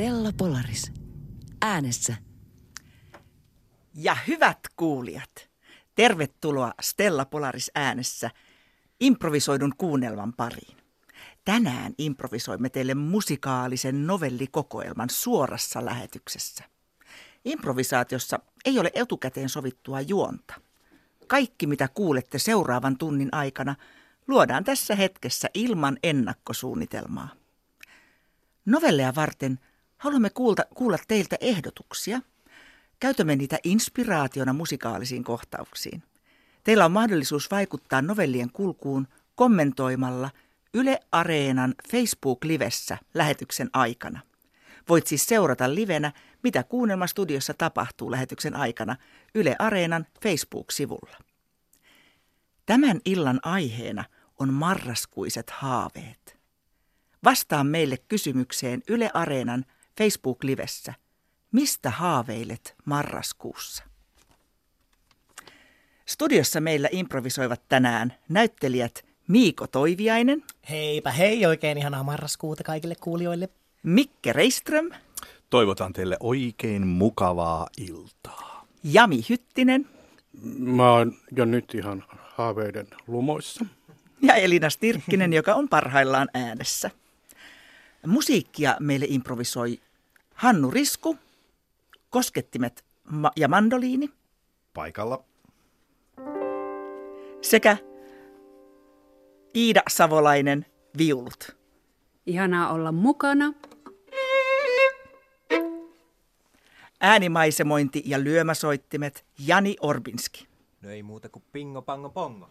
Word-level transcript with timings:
Stella 0.00 0.32
Polaris. 0.36 0.92
Äänessä. 1.62 2.16
Ja 3.94 4.16
hyvät 4.28 4.58
kuulijat, 4.76 5.48
tervetuloa 5.94 6.72
Stella 6.80 7.24
Polaris 7.24 7.70
äänessä 7.74 8.30
improvisoidun 9.00 9.72
kuunnelman 9.78 10.32
pariin. 10.32 10.76
Tänään 11.44 11.92
improvisoimme 11.98 12.68
teille 12.68 12.94
musikaalisen 12.94 14.06
novellikokoelman 14.06 15.10
suorassa 15.10 15.84
lähetyksessä. 15.84 16.64
Improvisaatiossa 17.44 18.38
ei 18.64 18.78
ole 18.78 18.90
etukäteen 18.94 19.48
sovittua 19.48 20.00
juonta. 20.00 20.54
Kaikki, 21.26 21.66
mitä 21.66 21.88
kuulette 21.88 22.38
seuraavan 22.38 22.98
tunnin 22.98 23.28
aikana, 23.32 23.76
luodaan 24.28 24.64
tässä 24.64 24.94
hetkessä 24.94 25.48
ilman 25.54 25.98
ennakkosuunnitelmaa. 26.02 27.28
Novelleja 28.66 29.14
varten 29.14 29.58
haluamme 30.00 30.30
kuulta, 30.30 30.62
kuulla 30.74 30.98
teiltä 31.08 31.36
ehdotuksia. 31.40 32.20
Käytämme 33.00 33.36
niitä 33.36 33.58
inspiraationa 33.64 34.52
musikaalisiin 34.52 35.24
kohtauksiin. 35.24 36.02
Teillä 36.64 36.84
on 36.84 36.92
mahdollisuus 36.92 37.50
vaikuttaa 37.50 38.02
novellien 38.02 38.50
kulkuun 38.52 39.08
kommentoimalla 39.34 40.30
Yle 40.74 41.00
Areenan 41.12 41.74
Facebook-livessä 41.92 42.98
lähetyksen 43.14 43.70
aikana. 43.72 44.20
Voit 44.88 45.06
siis 45.06 45.26
seurata 45.26 45.74
livenä, 45.74 46.12
mitä 46.42 46.62
kuunnelmastudiossa 46.62 47.54
tapahtuu 47.54 48.10
lähetyksen 48.10 48.56
aikana 48.56 48.96
Yle 49.34 49.56
Areenan 49.58 50.06
Facebook-sivulla. 50.22 51.18
Tämän 52.66 53.00
illan 53.04 53.40
aiheena 53.42 54.04
on 54.38 54.54
marraskuiset 54.54 55.50
haaveet. 55.50 56.38
Vastaa 57.24 57.64
meille 57.64 57.96
kysymykseen 58.08 58.82
Yle 58.88 59.10
Areenan 59.14 59.64
Facebook-livessä. 60.00 60.94
Mistä 61.52 61.90
haaveilet 61.90 62.74
marraskuussa? 62.84 63.84
Studiossa 66.06 66.60
meillä 66.60 66.88
improvisoivat 66.92 67.62
tänään 67.68 68.14
näyttelijät 68.28 69.04
Miiko 69.28 69.66
Toiviainen, 69.66 70.42
Heipä 70.70 71.10
hei, 71.10 71.46
oikein 71.46 71.78
ihanaa 71.78 72.02
marraskuuta 72.02 72.64
kaikille 72.64 72.94
kuulijoille. 72.94 73.48
Mikke 73.82 74.32
Reiström, 74.32 74.90
Toivotan 75.50 75.92
teille 75.92 76.16
oikein 76.20 76.86
mukavaa 76.86 77.68
iltaa. 77.78 78.66
Jami 78.84 79.20
Hyttinen 79.28 79.86
Mä 80.58 80.92
oon 80.92 81.12
jo 81.36 81.44
nyt 81.44 81.74
ihan 81.74 82.04
haaveiden 82.10 82.86
lumoissa. 83.06 83.66
ja 84.22 84.34
Elina 84.34 84.70
Stirkkinen, 84.70 85.32
joka 85.32 85.54
on 85.54 85.68
parhaillaan 85.68 86.28
äänessä. 86.34 86.90
Musiikkia 88.06 88.76
meille 88.80 89.06
improvisoi 89.08 89.80
Hannu 90.40 90.70
Risku, 90.70 91.18
koskettimet 92.10 92.84
ma- 93.10 93.32
ja 93.36 93.48
mandoliini 93.48 94.08
Paikalla. 94.74 95.24
sekä 97.42 97.76
Iida 99.56 99.82
Savolainen 99.88 100.66
viulut. 100.98 101.56
Ihanaa 102.26 102.72
olla 102.72 102.92
mukana. 102.92 103.52
Äänimaisemointi 107.00 108.02
ja 108.06 108.24
lyömäsoittimet 108.24 109.24
Jani 109.38 109.76
Orbinski. 109.80 110.48
No 110.82 110.90
ei 110.90 111.02
muuta 111.02 111.28
kuin 111.28 111.44
pingo 111.52 111.82
pango 111.82 112.10
pongo. 112.10 112.48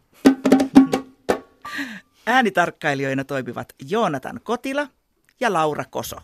Äänitarkkailijoina 2.25 3.23
toimivat 3.23 3.73
Joonatan 3.89 4.39
Kotila 4.43 4.87
ja 5.39 5.53
Laura 5.53 5.85
Koso. 5.89 6.17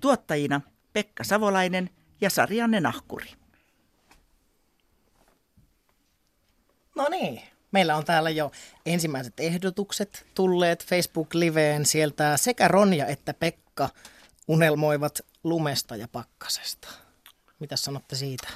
Tuottajina 0.00 0.60
Pekka 0.92 1.24
Savolainen 1.24 1.90
ja 2.20 2.30
Sarianne 2.30 2.80
Nahkuri. 2.80 3.30
No 6.96 7.06
niin, 7.10 7.42
meillä 7.72 7.96
on 7.96 8.04
täällä 8.04 8.30
jo 8.30 8.50
ensimmäiset 8.86 9.40
ehdotukset 9.40 10.26
tulleet 10.34 10.86
Facebook-liveen. 10.86 11.86
Sieltä 11.86 12.36
sekä 12.36 12.68
Ronja 12.68 13.06
että 13.06 13.34
Pekka 13.34 13.88
unelmoivat 14.48 15.20
lumesta 15.44 15.96
ja 15.96 16.08
pakkasesta. 16.08 16.88
Mitä 17.60 17.76
sanotte 17.76 18.16
siitä? 18.16 18.48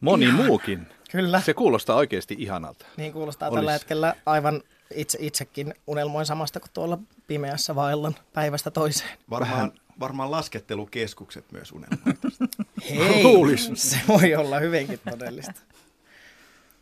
Moni 0.00 0.32
muukin. 0.32 0.86
Kyllä, 1.10 1.40
Se 1.40 1.54
kuulostaa 1.54 1.96
oikeasti 1.96 2.36
ihanalta. 2.38 2.86
niin 2.96 3.12
kuulostaa 3.12 3.48
Olis. 3.48 3.56
tällä 3.58 3.72
hetkellä 3.72 4.14
aivan 4.26 4.62
itse, 4.94 5.18
itsekin 5.20 5.74
unelmoin 5.86 6.26
samasta 6.26 6.60
kuin 6.60 6.70
tuolla 6.74 6.98
pimeässä 7.26 7.74
vaellan 7.74 8.14
päivästä 8.32 8.70
toiseen. 8.70 9.18
Varmaan, 9.30 9.72
varmaan 10.00 10.30
laskettelukeskukset 10.30 11.52
myös 11.52 11.72
unelmoivat. 11.72 12.18
Hei, 12.90 13.22
Luulis. 13.22 13.70
se 13.74 13.96
voi 14.08 14.34
olla 14.34 14.58
hyvinkin 14.58 15.00
todellista. 15.10 15.60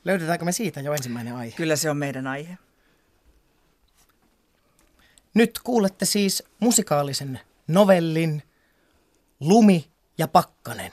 Löydetäänkö 0.05 0.45
me 0.45 0.53
siitä 0.53 0.81
jo 0.81 0.93
ensimmäinen 0.93 1.37
aihe? 1.37 1.57
Kyllä 1.57 1.77
se 1.77 1.91
on 1.91 1.97
meidän 1.97 2.27
aihe. 2.27 2.59
Nyt 5.35 5.61
kuulette 5.65 6.05
siis 6.05 6.43
musikaalisen 6.61 7.41
novellin 7.69 8.43
Lumi 9.41 9.91
ja 10.19 10.29
Pakkanen. 10.29 10.93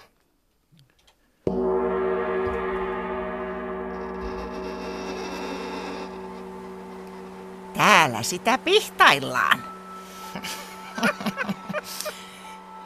Täällä 7.73 8.23
sitä 8.23 8.57
pihtaillaan. 8.57 9.63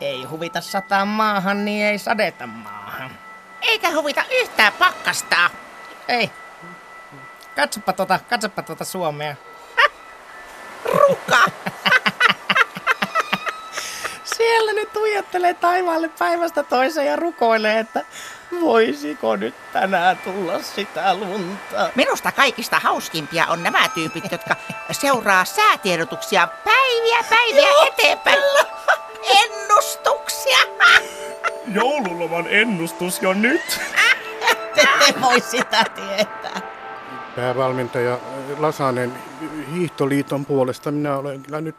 Ei 0.01 0.23
huvita 0.23 0.61
sataa 0.61 1.05
maahan, 1.05 1.65
niin 1.65 1.85
ei 1.85 1.99
sadeta 1.99 2.47
maahan. 2.47 3.11
Eikä 3.61 3.91
huvita 3.91 4.23
yhtään 4.31 4.73
pakkastaa. 4.73 5.49
Ei. 6.07 6.31
Katsopa 7.55 7.93
tota, 7.93 8.19
katsopa 8.29 8.61
tota 8.61 8.85
Suomea. 8.85 9.35
Ruka! 10.85 11.37
Siellä 14.37 14.73
nyt 14.73 14.93
tuijottelee 14.93 15.53
taivaalle 15.53 16.09
päivästä 16.19 16.63
toiseen 16.63 17.07
ja 17.07 17.15
rukoilee, 17.15 17.79
että 17.79 18.05
voisiko 18.61 19.35
nyt 19.35 19.55
tänään 19.73 20.17
tulla 20.17 20.59
sitä 20.63 21.15
lunta. 21.15 21.89
Minusta 21.95 22.31
kaikista 22.31 22.79
hauskimpia 22.79 23.47
on 23.47 23.63
nämä 23.63 23.89
tyypit, 23.89 24.31
jotka 24.31 24.55
seuraa 24.91 25.45
säätiedotuksia 25.45 26.47
päiviä 26.47 27.23
päiviä 27.29 27.69
eteenpäin. 27.87 28.39
Ennustuksia. 29.29 30.57
Joululoman 31.75 32.47
ennustus 32.49 33.21
jo 33.21 33.33
nyt. 33.33 33.79
Te 34.75 34.81
ette 34.81 35.21
voi 35.21 35.41
sitä 35.41 35.85
tietää. 35.95 36.61
Päävalmentaja 37.35 38.19
Lasanen 38.57 39.13
Hiihtoliiton 39.73 40.45
puolesta 40.45 40.91
minä 40.91 41.17
olen 41.17 41.43
kyllä 41.43 41.61
nyt 41.61 41.75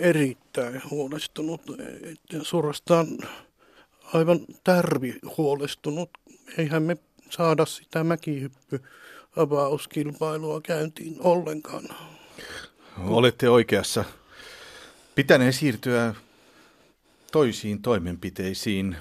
erittäin 0.00 0.82
huolestunut. 0.90 1.60
että 2.02 2.38
Suorastaan 2.42 3.06
aivan 4.14 4.40
tärvi 4.64 5.14
huolestunut. 5.36 6.10
Eihän 6.58 6.82
me 6.82 6.96
saada 7.30 7.66
sitä 7.66 8.04
mäkihyppy 8.04 8.82
avauskilpailua 9.36 10.60
käyntiin 10.60 11.16
ollenkaan. 11.20 11.88
Olette 13.06 13.48
oikeassa. 13.48 14.04
Pitänee 15.16 15.52
siirtyä 15.52 16.14
toisiin 17.32 17.82
toimenpiteisiin. 17.82 18.96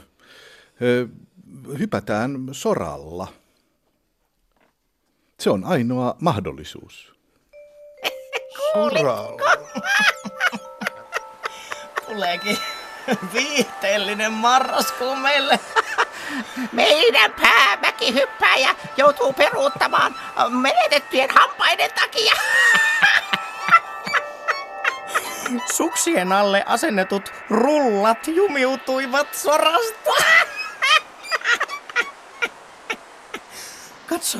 Ö, 0.82 1.08
hypätään 1.80 2.38
soralla. 2.52 3.28
Se 5.40 5.50
on 5.50 5.64
ainoa 5.64 6.16
mahdollisuus. 6.22 7.16
Soralla. 8.74 9.38
Tuleekin 12.06 12.58
viihteellinen 13.34 14.32
marraskuu 14.32 15.16
meille. 15.16 15.60
Meidän 16.72 17.34
päämäkihyppääjä 17.42 18.76
joutuu 18.98 19.34
peruuttamaan 19.34 20.16
menetettyjen 20.50 21.30
hampaiden 21.30 21.92
takia. 21.96 22.34
Suksien 25.74 26.32
alle 26.32 26.64
asennetut 26.66 27.34
rullat 27.50 28.28
jumiutuivat 28.28 29.34
sorasta. 29.34 30.12
Katso, 34.08 34.40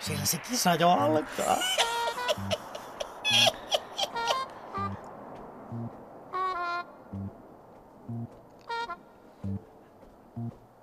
siellä 0.00 0.24
se 0.24 0.38
kisa 0.38 0.74
jo 0.74 0.90
alkaa. 0.90 1.56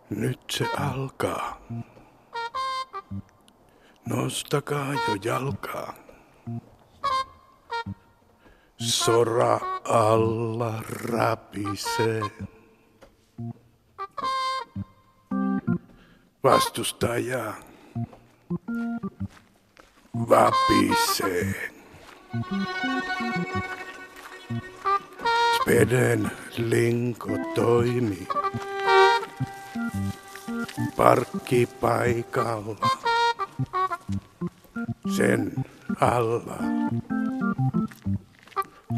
Nyt 0.09 0.39
se 0.51 0.65
alkaa. 0.77 1.61
Nostakaa 4.05 4.93
jo 4.93 5.15
jalkaa. 5.23 6.06
Sora 8.79 9.59
alla 9.83 10.83
rapisee. 10.87 12.21
Vastustaja 16.43 17.53
vapisee. 20.29 21.71
Speden 25.55 26.31
linko 26.57 27.29
toimi 27.55 28.27
parkkipaikalla. 30.97 32.87
Sen 35.17 35.65
alla 35.99 36.57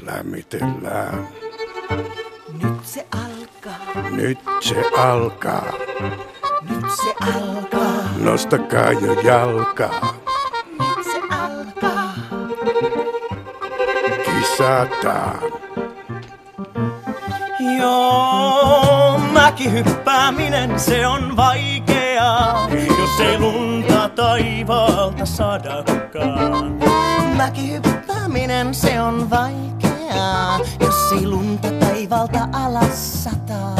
lämmitellään. 0.01 1.27
Nyt 2.63 2.85
se 2.85 3.07
alkaa, 3.11 4.09
Nyt 4.11 4.37
se 4.61 4.83
alkaa. 4.97 5.73
nyt 6.69 6.85
se 7.03 7.13
alkaa, 7.21 8.03
Nostakaa 8.17 8.91
jo 8.91 9.13
jalkaa. 9.21 10.13
nyt 10.79 11.05
se 11.05 11.19
alkaa. 11.35 12.13
Kisataan. 14.25 15.39
Joo, 17.79 19.17
mäkihyppääminen 19.33 20.79
se 20.79 21.07
on 21.07 21.37
vaikeaa, 21.37 22.69
jos 22.99 23.19
ei 23.19 23.39
lunta 23.39 24.09
taivaalta 24.09 25.25
sadakaan. 25.25 26.79
Mäkihyppääminen 27.37 27.98
se 28.73 29.01
on 29.01 29.29
vaikeaa, 29.29 30.59
jos 30.79 31.11
ei 31.11 31.27
lunta 31.27 31.67
taivalta 31.79 32.47
alas 32.53 33.23
sataa. 33.23 33.75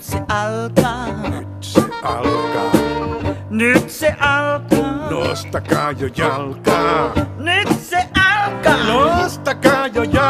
Se 0.00 0.18
alkaa, 0.28 1.06
Nyt 1.40 1.60
se 1.60 1.82
alkaa. 2.02 2.72
Nyt 3.50 3.90
se 3.90 4.14
alkaa, 4.20 5.10
Nostakaa 5.10 5.92
jo 5.92 6.08
jalkaa. 6.16 7.12
nyt 7.38 7.80
se 7.80 8.08
alkaa. 8.34 8.76
Nostakaa 8.86 9.86
jo 9.86 10.02
jalkaa. 10.02 10.21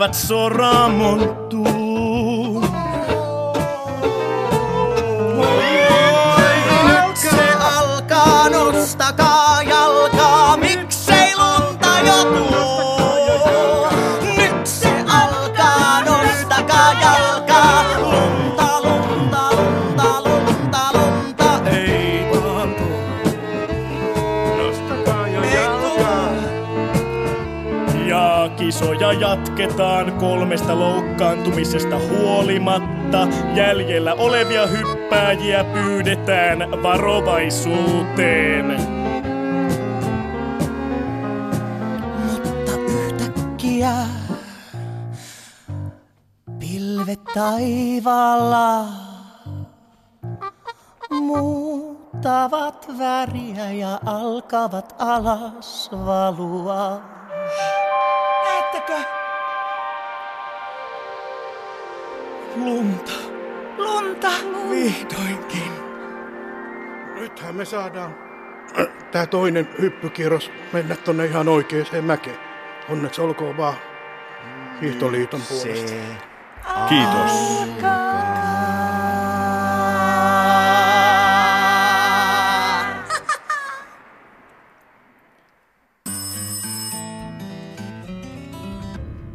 Hyppäävät 0.00 0.14
soramonttuun. 0.14 1.59
Jatketaan 29.60 30.12
kolmesta 30.12 30.78
loukkaantumisesta 30.78 31.98
huolimatta. 31.98 33.28
Jäljellä 33.54 34.14
olevia 34.14 34.66
hyppääjiä 34.66 35.64
pyydetään 35.64 36.58
varovaisuuteen. 36.82 38.66
Mutta 42.32 42.72
yhtäkkiä 42.88 43.92
pilvet 46.58 47.24
taivaalla 47.34 48.84
muuttavat 51.10 52.86
väriä 52.98 53.72
ja 53.72 54.00
alkavat 54.06 54.94
alas 54.98 55.90
valua. 55.92 57.00
näettekö? 58.44 59.19
Lunta. 62.56 63.12
Lunta. 63.78 64.28
Vihdoinkin. 64.70 65.72
Nythän 67.14 67.54
me 67.56 67.64
saadaan 67.64 68.14
tämä 69.12 69.26
toinen 69.26 69.68
hyppykierros 69.80 70.50
mennä 70.72 70.96
tonne 70.96 71.26
ihan 71.26 71.48
oikeaan 71.48 72.04
mäkeen. 72.04 72.38
Onneksi 72.88 73.20
olkoon 73.20 73.56
vaan 73.56 73.74
Hiihtoliiton 74.80 75.40
puolesta. 75.48 75.88
Se 75.88 76.00
Kiitos. 76.88 77.32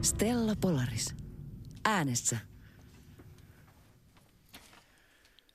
Stella 0.01 0.53
Polaris. 0.61 1.15
Äänessä. 1.85 2.54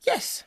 Yes. 0.08 0.44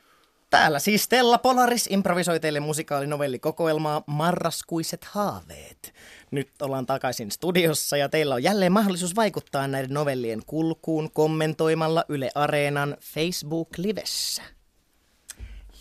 Täällä 0.50 0.78
siis 0.78 1.04
Stella 1.04 1.38
Polaris 1.38 1.86
improvisoi 1.90 2.40
teille 2.40 2.60
musikaalinovelli-kokoelmaa 2.60 4.02
Marraskuiset 4.06 5.04
haaveet. 5.04 5.94
Nyt 6.30 6.48
ollaan 6.62 6.86
takaisin 6.86 7.30
studiossa 7.30 7.96
ja 7.96 8.08
teillä 8.08 8.34
on 8.34 8.42
jälleen 8.42 8.72
mahdollisuus 8.72 9.16
vaikuttaa 9.16 9.68
näiden 9.68 9.94
novellien 9.94 10.42
kulkuun 10.46 11.10
kommentoimalla 11.10 12.04
Yle 12.08 12.30
Areenan 12.34 12.96
Facebook-livessä. 13.00 14.42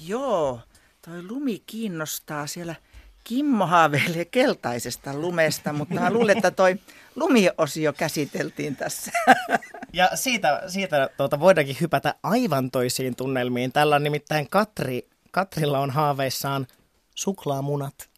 Joo, 0.08 0.60
toi 1.02 1.24
lumi 1.24 1.64
kiinnostaa 1.66 2.48
siellä. 2.48 2.76
Kimmo 3.24 3.66
haaveilee 3.66 4.26
keltaisesta 4.26 5.14
lumesta, 5.14 5.74
mutta 5.74 5.94
mä 5.94 6.12
luulen, 6.12 6.38
että 6.38 6.52
toi 6.52 6.76
lumiosio 7.16 7.94
käsiteltiin 7.94 8.76
tässä. 8.76 9.12
Ja 9.96 10.10
siitä, 10.16 10.64
siitä 10.68 11.10
tuota, 11.18 11.40
voidaankin 11.40 11.78
hypätä 11.82 12.16
aivan 12.24 12.72
toisiin 12.72 13.16
tunnelmiin. 13.16 13.72
Tällä 13.72 13.96
on 13.96 14.04
nimittäin 14.04 14.50
Katri, 14.50 15.08
Katrilla 15.32 15.80
on 15.80 15.90
haaveissaan 15.92 16.68
suklaamunat. 17.16 18.10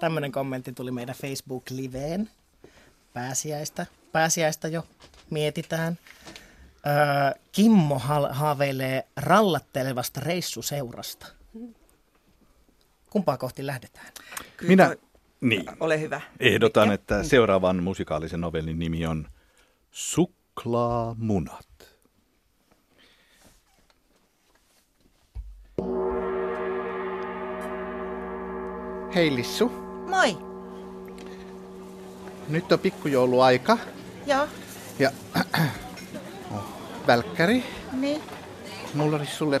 Tämmöinen 0.00 0.32
kommentti 0.32 0.72
tuli 0.72 0.90
meidän 0.90 1.14
Facebook-liveen. 1.14 2.30
Pääsiäistä, 3.12 3.86
pääsiäistä 4.12 4.68
jo 4.68 4.86
mietitään. 5.30 5.98
Öö, 6.86 7.40
Kimmo 7.52 7.98
ha- 7.98 8.32
haaveilee 8.32 9.06
rallattelevasta 9.16 10.20
reissuseurasta. 10.20 11.26
Kumpaa 13.10 13.36
kohti 13.36 13.66
lähdetään? 13.66 14.06
Kyllä 14.56 14.68
Minä, 14.70 14.86
toi- 14.86 14.98
niin, 15.40 15.64
Ole 15.80 16.00
hyvä. 16.00 16.20
ehdotan, 16.40 16.92
että 16.92 17.22
seuraavan 17.22 17.82
musikaalisen 17.82 18.40
novellin 18.40 18.78
nimi 18.78 19.06
on 19.06 19.28
Suklaamunat. 19.90 21.68
Hei 29.14 29.36
Lissu, 29.36 29.68
Moi. 30.08 30.38
nyt 32.48 32.72
on 32.72 32.78
pikkujouluaika 32.78 33.78
Joo, 34.26 34.46
ja 34.98 35.10
oh, 36.54 36.62
välkkäri, 37.06 37.64
niin. 37.92 38.22
mulla 38.94 39.16
olisi 39.16 39.32
sulle 39.36 39.60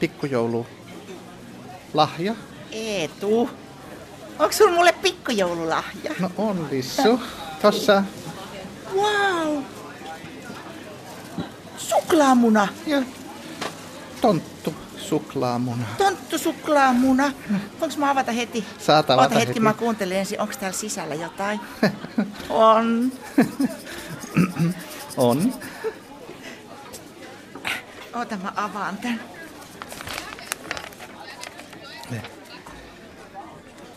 pikkujoulu 0.00 0.66
lahja. 1.94 2.34
Eetu. 2.72 3.50
Onko 4.40 4.52
sulla 4.52 4.72
mulle 4.72 4.92
pikkujoululahja? 4.92 6.14
No 6.20 6.30
on 6.38 6.66
Lissu, 6.70 7.20
tossa 7.62 8.02
Wow. 8.94 9.62
Suklaamuna. 11.76 12.68
ja 12.86 13.02
tonttu 14.20 14.74
suklaamuna. 14.96 15.84
Tonttu 15.98 16.38
suklaamuna. 16.38 17.32
Voinko 17.80 17.96
mä 17.98 18.10
avata 18.10 18.32
heti? 18.32 18.64
Saat 18.78 19.10
avata 19.10 19.26
Ota 19.26 19.34
hetki, 19.34 19.48
heti. 19.48 19.60
mä 19.60 19.72
kuuntelen 19.74 20.18
ensin. 20.18 20.40
Onko 20.40 20.54
täällä 20.60 20.76
sisällä 20.78 21.14
jotain? 21.14 21.60
On. 22.50 23.12
On. 25.16 25.54
Ota, 28.14 28.36
mä 28.36 28.52
avaan 28.56 28.96
tän. 28.98 29.20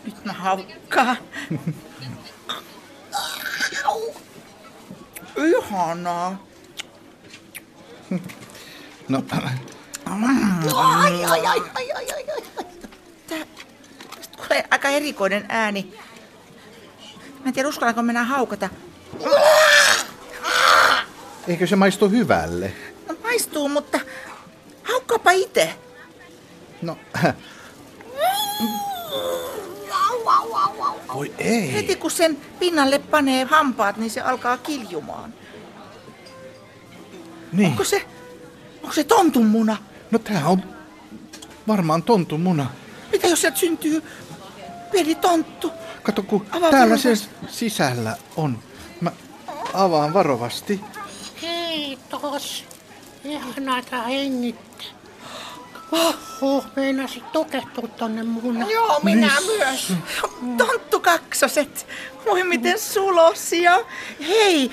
Nyt 0.04 0.24
mä 0.24 0.32
haukkaan. 0.32 1.16
Au. 3.84 4.14
Ihanaa. 5.36 6.44
No, 9.08 9.22
Ai, 10.74 11.24
ai, 11.24 11.46
ai, 11.46 11.62
ai, 11.74 11.92
ai, 11.92 12.10
ai, 12.12 12.24
ai. 12.34 12.42
Tää 13.28 13.38
tästä 14.16 14.36
tulee 14.36 14.64
aika 14.70 14.88
erikoinen 14.88 15.44
ääni. 15.48 15.94
Mä 17.40 17.46
en 17.46 17.52
tiedä, 17.52 17.68
uskallanko 17.68 18.02
mennä 18.02 18.24
haukata. 18.24 18.68
eikö 21.48 21.66
se 21.66 21.76
maistu 21.76 22.08
hyvälle? 22.08 22.72
No, 23.08 23.16
maistuu, 23.22 23.68
mutta 23.68 24.00
haukkaapa 24.82 25.30
itse. 25.30 25.74
No, 26.82 26.96
voi 31.14 31.32
ei. 31.38 31.72
Heti 31.72 31.96
kun 31.96 32.10
sen 32.10 32.36
pinnalle 32.58 32.98
panee 32.98 33.44
hampaat, 33.44 33.96
niin 33.96 34.10
se 34.10 34.20
alkaa 34.20 34.56
kiljumaan. 34.56 35.34
Niin. 37.52 37.70
Onko 37.70 37.84
se, 37.84 38.06
onko 38.82 38.92
se 38.92 39.04
tontun 39.04 39.46
muna? 39.46 39.76
No 40.10 40.18
tää 40.18 40.48
on 40.48 40.62
varmaan 41.68 42.02
tontun 42.02 42.40
muna. 42.40 42.70
Mitä 43.12 43.26
jos 43.26 43.40
sieltä 43.40 43.58
syntyy 43.58 44.02
pieni 44.92 45.14
tonttu? 45.14 45.70
Kato, 46.02 46.22
kun 46.22 46.46
Avaa 46.50 46.70
täällä 46.70 46.96
se 46.96 47.14
sisällä 47.48 48.16
on. 48.36 48.58
Mä 49.00 49.12
avaan 49.74 50.14
varovasti. 50.14 50.80
Kiitos. 51.40 52.64
Ihanaa 53.24 53.82
tää 53.82 54.02
hengittää. 54.02 54.86
Oho, 55.92 56.64
meinasit 56.76 57.32
tukehtua 57.32 57.88
tonne 57.88 58.22
mun. 58.22 58.70
Joo, 58.70 59.00
minä 59.02 59.32
myös. 59.46 59.92
Tonttu 60.58 61.00
kaksoset. 61.00 61.86
Voi 62.26 62.44
miten 62.44 62.78
sulosia. 62.78 63.80
Hei, 64.28 64.70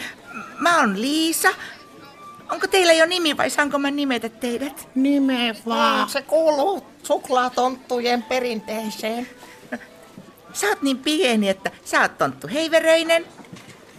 mä 0.59 0.79
oon 0.79 1.01
Liisa. 1.01 1.49
Onko 2.51 2.67
teillä 2.67 2.93
jo 2.93 3.05
nimi 3.05 3.37
vai 3.37 3.49
saanko 3.49 3.77
mä 3.77 3.91
nimetä 3.91 4.29
teidät? 4.29 4.89
Nime 4.95 5.55
vaan. 5.65 6.09
Se 6.09 6.21
kuuluu 6.21 6.85
suklaatonttujen 7.03 8.23
perinteeseen. 8.23 9.29
Sä 10.53 10.67
oot 10.67 10.81
niin 10.81 10.97
pieni, 10.97 11.49
että 11.49 11.71
sä 11.85 12.01
oot 12.01 12.17
tonttu 12.17 12.47
heiveröinen. 12.47 13.25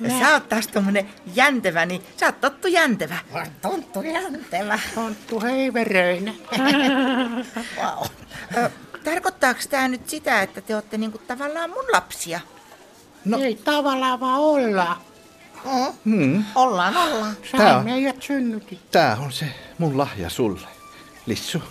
Ja 0.02 0.18
sä 0.18 0.32
oot 0.32 0.48
taas 0.48 0.66
tommonen 0.68 1.08
jäntevä, 1.34 1.86
niin 1.86 2.02
sä 2.20 2.26
oot 2.26 2.40
tottu 2.40 2.68
jäntevä. 2.68 3.16
Tonttu 3.62 4.02
jäntevä. 4.02 4.78
Tonttu 4.94 5.40
heiveröinen. 5.40 6.34
Wow. 7.76 8.06
Ö, 8.56 8.70
Tarkoittaako 9.04 9.60
tää 9.70 9.88
nyt 9.88 10.08
sitä, 10.08 10.42
että 10.42 10.60
te 10.60 10.74
ootte 10.76 10.98
niinku 10.98 11.18
tavallaan 11.18 11.70
mun 11.70 11.84
lapsia? 11.92 12.40
No. 13.24 13.38
Ei 13.38 13.54
tavallaan 13.54 14.20
vaan 14.20 14.40
olla. 14.40 14.96
Hmm. 16.04 16.44
Ollaan, 16.54 16.96
ollaan. 16.96 17.36
Tää 17.36 17.50
Sähän 17.60 17.76
on- 17.78 17.84
meidät 17.84 18.22
synnytit. 18.22 18.90
Tää 18.90 19.16
on 19.20 19.32
se 19.32 19.46
mun 19.78 19.98
lahja 19.98 20.30
sulle. 20.30 20.68
Lissu, 21.26 21.62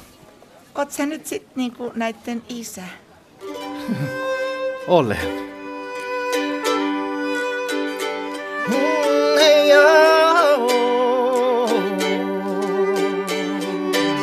Oot 0.76 0.92
sä 0.92 1.06
nyt 1.06 1.28
sit 1.28 1.56
niinku 1.56 1.92
näitten 1.96 2.44
isä? 2.50 2.82
olen. 4.88 5.50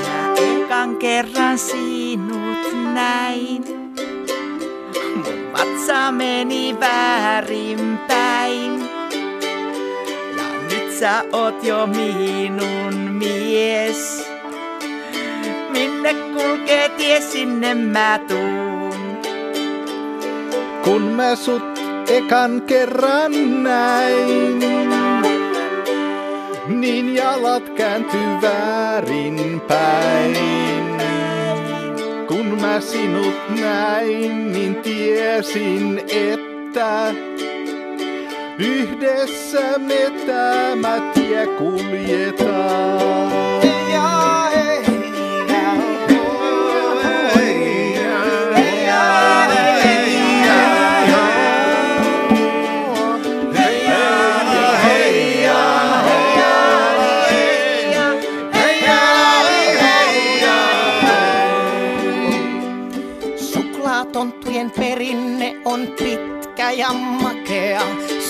Mä 0.03 0.35
ekan 0.37 0.97
kerran 0.97 1.59
sinut 1.59 2.59
näin. 2.95 3.65
Mun 5.15 5.53
vatsa 5.53 6.13
meni 6.13 6.77
väärinpäin. 6.81 8.81
Ja 10.37 10.45
nyt 10.71 10.93
sä 11.01 11.25
oot 11.33 11.65
jo 11.65 11.87
minun 11.87 12.95
mies. 12.95 14.29
Minne 15.71 16.15
kulkee 16.15 16.89
tie, 16.89 17.21
sinne 17.21 17.75
mä 17.75 18.21
tuun. 18.29 19.19
Kun 20.85 21.03
mä 21.03 21.37
sut 21.37 21.79
ekan 22.09 22.63
kerran 22.67 23.63
näin, 23.63 24.59
niin 26.69 27.15
jalat 27.15 27.69
käänty 27.69 28.19
väärinpäin. 28.43 30.37
Kun 32.29 32.47
mä 32.61 32.81
sinut 32.81 33.35
näin, 33.61 34.53
niin 34.53 34.77
tiesin, 34.77 36.03
että 36.09 37.15
yhdessä 38.59 39.79
me 39.79 40.13
tämä 40.27 41.13
tie 41.15 41.47
kuljetaan. 41.47 43.48
Ja 66.73 66.93
makea. 66.93 67.83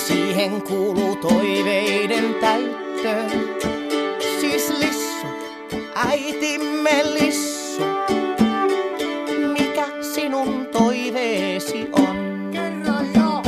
Siihen 0.07 0.61
kuuluu 0.61 1.15
toiveiden 1.15 2.35
täyttö. 2.41 3.15
Siis 4.41 4.73
Lissu, 4.79 5.27
äitimme 5.95 7.03
Lissu. 7.13 7.81
Mikä 9.53 9.85
sinun 10.13 10.65
toiveesi 10.65 11.89
on? 11.91 12.49
Kerro 12.51 12.95
jo. 13.15 13.41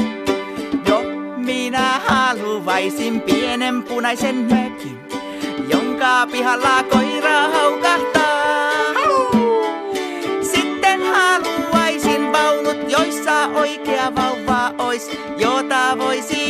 Jo 0.88 1.02
minä 1.38 2.02
haluaisin 2.08 3.22
pienen 3.22 3.84
punaisen 3.84 4.36
mökin, 4.36 5.00
jonka 5.74 6.28
pihalla 6.32 6.84
koira 6.84 7.42
haukahtaa. 7.54 8.72
Sitten 10.42 11.00
haluaisin 11.02 12.32
vaunut, 12.32 12.92
joissa 12.92 13.48
oikea 13.48 14.16
vauva 14.16 14.71
jota 15.38 15.98
voisin 15.98 16.41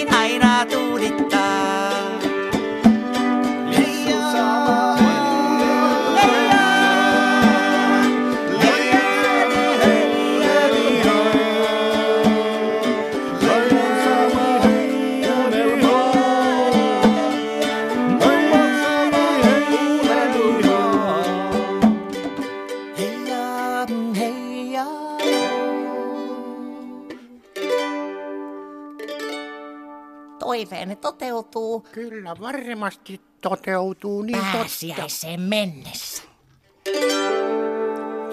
toteutuu 31.02 31.80
Kyllä 31.92 32.36
varmasti 32.40 33.22
toteutuu 33.42 34.22
niin 34.22 34.38
totta. 34.38 34.52
pääsiäiseen 34.58 35.42
mennessä. 35.42 36.24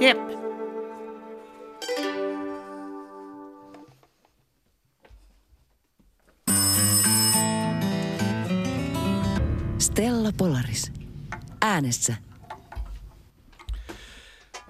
Jep. 0.01 0.19
Stella 9.79 10.33
Polaris. 10.37 10.93
Äänessä. 11.61 12.15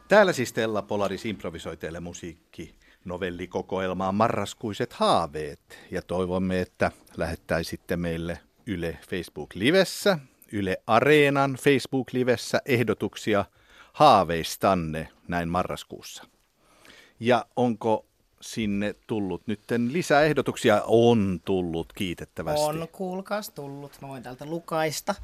Täällä 0.09 0.33
siis 0.33 0.49
Stella 0.49 0.83
Polaris 0.83 1.27
improvisoi 1.27 1.77
teille 1.77 2.01
musiikki 2.01 2.78
novellikokoelmaa 3.09 4.13
Marraskuiset 4.13 4.93
haaveet 4.93 5.61
ja 5.91 6.03
toivomme, 6.03 6.61
että 6.61 6.93
lähettäisitte 7.17 7.97
meille 7.97 8.39
Yle 8.67 8.99
Facebook-livessä, 9.11 10.19
Yle 10.53 10.83
Areenan 10.87 11.55
Facebook-livessä 11.55 12.63
ehdotuksia 12.67 13.45
haaveistanne 13.93 15.09
näin 15.29 15.49
marraskuussa. 15.49 16.25
Ja 17.21 17.47
onko 17.57 18.07
sinne 18.41 18.95
tullut 19.07 19.47
nytten 19.47 19.93
lisää 19.93 20.23
ehdotuksia? 20.23 20.83
On 20.87 21.41
tullut 21.45 21.93
kiitettävästi. 21.93 22.67
On 22.67 22.89
kuulkaas 22.93 23.51
tullut 23.51 23.93
noin 24.01 24.23
täältä 24.23 24.47
Lukaista. 24.47 25.15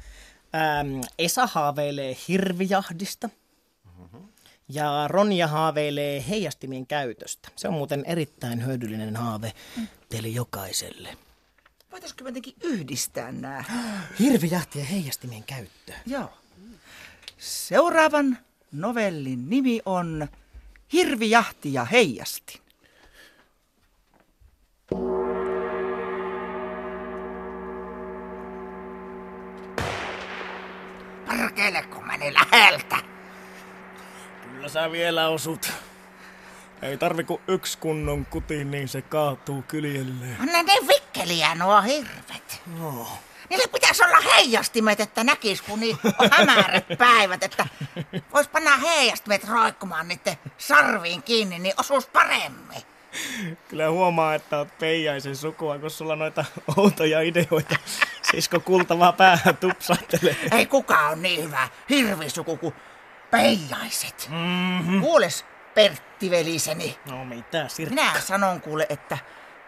Ähm, 0.55 0.99
Esa 1.19 1.47
haaveilee 1.47 2.17
hirvijahdista. 2.27 3.29
Ja 4.69 5.07
Ronja 5.07 5.47
haaveilee 5.47 6.25
heijastimien 6.29 6.87
käytöstä. 6.87 7.49
Se 7.55 7.67
on 7.67 7.73
muuten 7.73 8.05
erittäin 8.05 8.65
hyödyllinen 8.65 9.15
haave 9.15 9.53
teille 10.09 10.27
jokaiselle. 10.27 11.17
Voitaisikö 11.91 12.23
me 12.23 12.29
jotenkin 12.29 12.55
yhdistää 12.63 13.31
nämä? 13.31 13.63
Hirvijahti 14.19 14.79
ja 14.79 14.85
heijastimien 14.85 15.43
käyttö. 15.43 15.93
Joo. 16.05 16.33
Seuraavan 17.37 18.37
novellin 18.71 19.49
nimi 19.49 19.81
on 19.85 20.27
Hirvijahti 20.93 21.73
ja 21.73 21.85
heijastin. 21.85 22.61
Perkele, 31.55 31.83
kun 31.83 32.07
meni 32.07 32.33
läheltä. 32.33 33.14
Kyllä 34.65 34.73
sä 34.73 34.91
vielä 34.91 35.27
osut. 35.27 35.71
Ei 36.81 36.97
tarvi 36.97 37.23
kuin 37.23 37.41
yksi 37.47 37.77
kunnon 37.77 38.25
kuti, 38.25 38.63
niin 38.63 38.87
se 38.87 39.01
kaatuu 39.01 39.61
kyljelleen. 39.67 40.37
On 40.39 40.45
ne 40.45 40.87
vikkeliä 40.87 41.55
nuo 41.55 41.81
hirvet. 41.81 42.61
No. 42.79 43.07
Niille 43.49 43.67
pitäisi 43.67 44.03
olla 44.03 44.17
heijastimet, 44.33 44.99
että 44.99 45.23
näkis, 45.23 45.61
kun 45.61 45.79
niin 45.79 45.97
on 46.19 46.29
hämärät 46.31 46.85
päivät, 46.97 47.43
että 47.43 47.67
vois 48.33 48.47
panna 48.47 48.77
heijastimet 48.77 49.47
roikkumaan 49.47 50.07
niiden 50.07 50.37
sarviin 50.57 51.23
kiinni, 51.23 51.59
niin 51.59 51.75
osuus 51.77 52.07
paremmin. 52.07 52.81
Kyllä 53.67 53.89
huomaa, 53.89 54.35
että 54.35 54.57
oot 54.57 54.77
Peijaisen 54.79 55.35
sukua, 55.35 55.79
kun 55.79 55.91
sulla 55.91 56.15
noita 56.15 56.45
outoja 56.77 57.21
ideoita. 57.21 57.75
Sisko 58.31 58.59
kultavaa 58.59 59.13
päähän 59.13 59.57
tupsahtelee. 59.57 60.35
Ei 60.51 60.65
kukaan 60.65 61.11
on 61.11 61.21
niin 61.21 61.43
hyvä 61.43 61.69
hirvisuku 61.89 62.57
kuin 62.57 62.73
peijaiset. 63.35 64.29
Mm-hmm. 64.31 65.01
Kuules, 65.01 65.45
Pertti 65.73 66.31
veliseni. 66.31 66.99
No 67.09 67.25
mitä, 67.25 67.67
Sirkka? 67.67 67.95
Minä 67.95 68.19
sanon 68.19 68.61
kuule, 68.61 68.85
että 68.89 69.17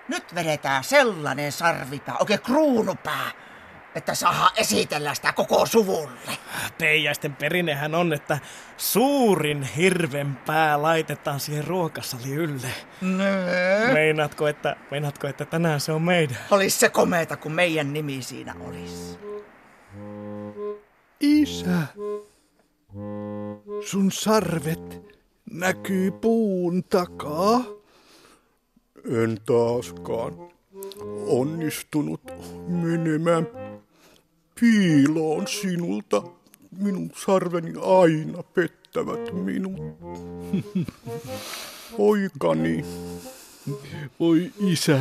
nyt 0.07 0.35
vedetään 0.35 0.83
sellainen 0.83 1.51
sarvipää, 1.51 2.15
oikein 2.19 2.41
kruunupää, 2.41 3.31
että 3.95 4.15
saadaan 4.15 4.51
esitellä 4.55 5.13
sitä 5.13 5.33
koko 5.33 5.65
suvulle. 5.65 6.37
Peijaisten 6.77 7.35
perinnehän 7.35 7.95
on, 7.95 8.13
että 8.13 8.39
suurin 8.77 9.63
hirven 9.63 10.35
pää 10.35 10.81
laitetaan 10.81 11.39
siihen 11.39 11.67
ruokasali 11.67 12.33
ylle. 12.33 12.67
Nö. 13.01 13.93
Meinaatko, 13.93 14.47
että, 14.47 14.75
meinaatko, 14.91 15.27
että 15.27 15.45
tänään 15.45 15.79
se 15.79 15.91
on 15.91 16.01
meidän? 16.01 16.37
Olis 16.51 16.79
se 16.79 16.89
komeeta, 16.89 17.37
kun 17.37 17.51
meidän 17.51 17.93
nimi 17.93 18.21
siinä 18.21 18.55
olisi. 18.59 19.19
Isä, 21.19 21.69
sun 23.85 24.11
sarvet 24.11 25.01
näkyy 25.51 26.11
puun 26.11 26.83
takaa. 26.83 27.63
En 29.05 29.41
taaskaan 29.45 30.33
onnistunut 31.27 32.21
menemään 32.67 33.47
piiloon 34.59 35.47
sinulta. 35.47 36.23
Minun 36.79 37.11
sarveni 37.25 37.73
aina 37.81 38.43
pettävät 38.43 39.33
minut. 39.33 39.77
Poikani. 41.97 42.85
Oi 44.19 44.51
isä, 44.59 44.99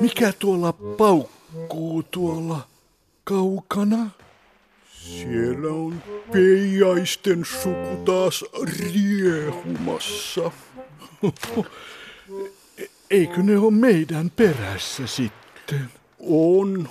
mikä 0.00 0.32
tuolla 0.38 0.72
paukkuu 0.72 2.02
tuolla 2.02 2.60
kaukana? 3.24 4.10
Siellä 5.02 5.68
on 5.68 6.02
peijaisten 6.32 7.44
suku 7.44 7.96
taas 8.04 8.44
riehumassa. 8.92 10.50
Eikö 13.10 13.42
ne 13.42 13.58
ole 13.58 13.70
meidän 13.70 14.30
perässä 14.30 15.06
sitten? 15.06 15.90
On. 16.20 16.88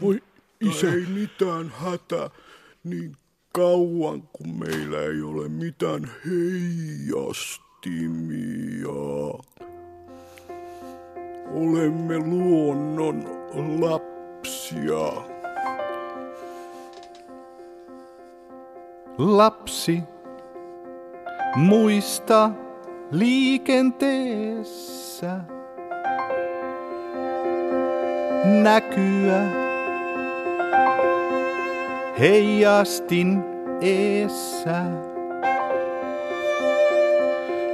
Voi 0.00 0.22
isä, 0.60 0.92
ei 0.92 1.06
mitään 1.06 1.72
hätä 1.76 2.30
niin 2.84 3.16
kauan 3.52 4.22
kuin 4.32 4.58
meillä 4.58 5.00
ei 5.00 5.22
ole 5.22 5.48
mitään 5.48 6.10
heijastimia. 6.26 7.66
Olemme 11.50 12.18
luonnon 12.18 13.24
lapsia. 13.80 15.35
Lapsi, 19.18 20.02
muista 21.54 22.50
liikenteessä 23.10 25.40
näkyä 28.44 29.40
heijastin 32.18 33.44
eessä. 33.80 34.82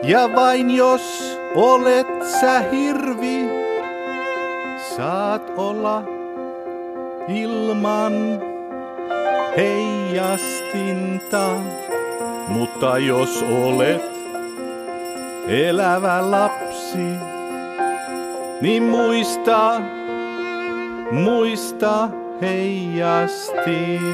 Ja 0.03 0.31
vain 0.37 0.71
jos 0.71 1.39
olet 1.55 2.07
sä 2.41 2.61
hirvi, 2.61 3.49
saat 4.97 5.53
olla 5.57 6.03
ilman 7.29 8.52
heijastinta. 9.57 11.51
Mutta 12.49 12.99
jos 12.99 13.43
olet 13.43 14.13
elävä 15.49 16.31
lapsi, 16.31 16.99
niin 18.61 18.83
muista, 18.83 19.81
muista 21.13 22.09
heijastin. 22.41 24.13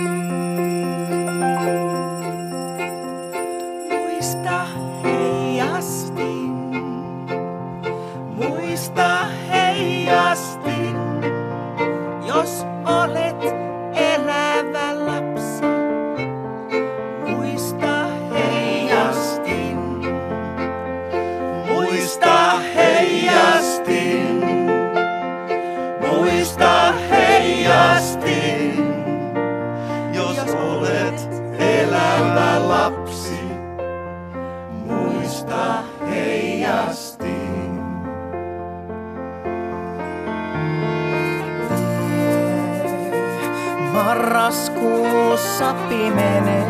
Marraskuussa 44.79 45.75
pimenee. 45.89 46.65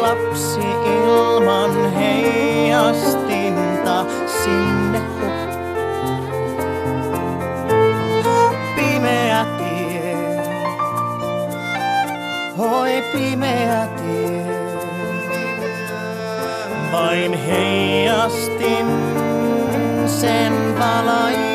Lapsi 0.00 0.60
ilman 0.84 1.92
heijastinta 1.92 3.26
sinne 4.42 5.00
Pimeä 8.76 9.46
tie, 9.58 10.16
oi 12.58 13.02
pimeä 13.12 13.88
tie. 13.96 14.46
Vain 16.92 17.34
heijastin 17.34 18.86
sen 20.06 20.78
valaisee. 20.78 21.45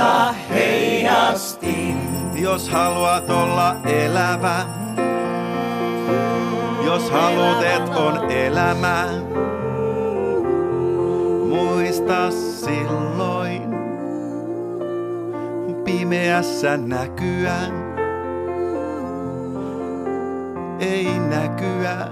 Muista 0.00 0.32
heijastin, 0.32 1.98
Jos 2.34 2.68
haluat 2.68 3.30
olla 3.30 3.76
elävä, 3.84 4.66
jos 6.84 7.10
halutet 7.10 7.96
on 7.96 8.30
elämä, 8.30 9.06
muista 11.48 12.30
silloin 12.30 13.62
pimeässä 15.84 16.76
näkyä. 16.76 17.56
Ei 20.78 21.18
näkyä, 21.18 22.08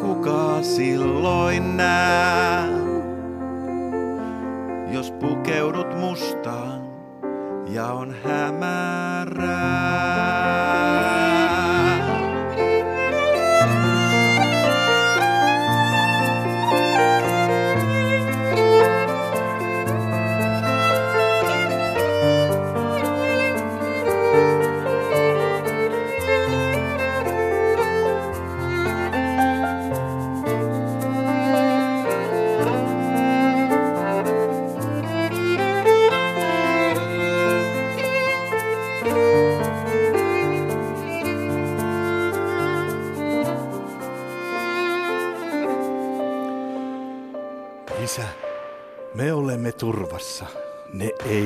kuka 0.00 0.62
silloin 0.62 1.76
nää, 1.76 2.85
jos 4.92 5.10
pukeudut 5.10 5.98
mustaan 6.00 6.80
ja 7.68 7.86
on 7.86 8.14
hämärää. 8.24 9.26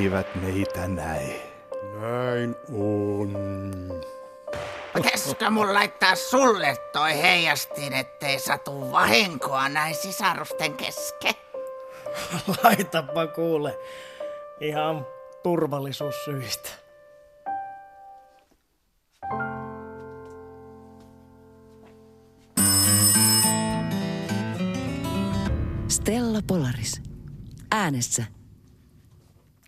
Eivät 0.01 0.35
meitä 0.35 0.87
näe. 0.87 1.51
Näin 1.99 2.55
on. 2.73 3.33
Pitäisikö 4.93 5.49
mun 5.49 5.73
laittaa 5.73 6.15
sulle 6.15 6.77
toi 6.93 7.21
heijastin, 7.21 7.93
ettei 7.93 8.39
satu 8.39 8.91
vahinkoa 8.91 9.69
näin 9.69 9.95
sisarusten 9.95 10.73
kesken? 10.73 11.33
Laitapa 12.63 13.27
kuule. 13.27 13.79
Ihan 14.59 15.07
turvallisuussyistä. 15.43 16.69
Stella 25.87 26.39
Polaris. 26.47 27.01
Äänessä. 27.71 28.40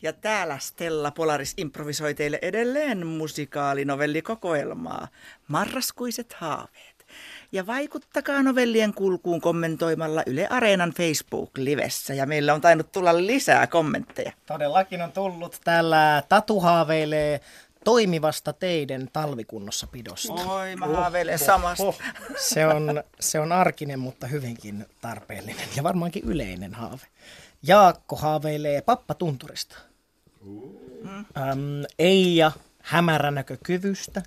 Ja 0.03 0.13
täällä 0.13 0.59
Stella 0.59 1.11
Polaris 1.11 1.53
improvisoi 1.57 2.13
teille 2.13 2.39
edelleen 2.41 3.07
musikaalinovelliko-koelmaa 3.07 5.07
Marraskuiset 5.47 6.33
haaveet. 6.33 7.05
Ja 7.51 7.67
vaikuttakaa 7.67 8.43
novellien 8.43 8.93
kulkuun 8.93 9.41
kommentoimalla 9.41 10.23
Yle 10.25 10.47
Areenan 10.49 10.91
Facebook-livessä. 10.91 12.13
Ja 12.13 12.25
meillä 12.25 12.53
on 12.53 12.61
tainnut 12.61 12.91
tulla 12.91 13.17
lisää 13.17 13.67
kommentteja. 13.67 14.31
Todellakin 14.45 15.01
on 15.01 15.11
tullut. 15.11 15.61
Täällä 15.63 16.23
Tatu 16.29 16.59
haaveilee 16.59 17.39
toimivasta 17.83 18.53
teiden 18.53 19.09
talvikunnossapidosta. 19.13 20.33
Oi, 20.33 20.75
mä 20.75 20.87
haaveilen 20.87 21.39
samasta. 21.39 21.93
Se 22.37 22.67
on, 22.67 23.03
se 23.19 23.39
on 23.39 23.51
arkinen, 23.51 23.99
mutta 23.99 24.27
hyvinkin 24.27 24.85
tarpeellinen 25.01 25.67
ja 25.75 25.83
varmaankin 25.83 26.23
yleinen 26.23 26.73
haave. 26.73 27.05
Jaakko 27.63 28.15
haaveilee 28.15 28.81
pappatunturista. 28.81 29.92
Äm, 31.37 31.83
Eija 31.99 32.51
hämäränäkökyvystä. 32.79 34.23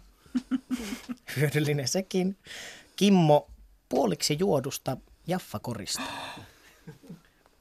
Hyödyllinen 1.37 1.89
sekin. 1.89 2.37
Kimmo 2.97 3.47
puoliksi 3.89 4.37
juodusta 4.41 4.97
jaffakorista. 5.27 6.03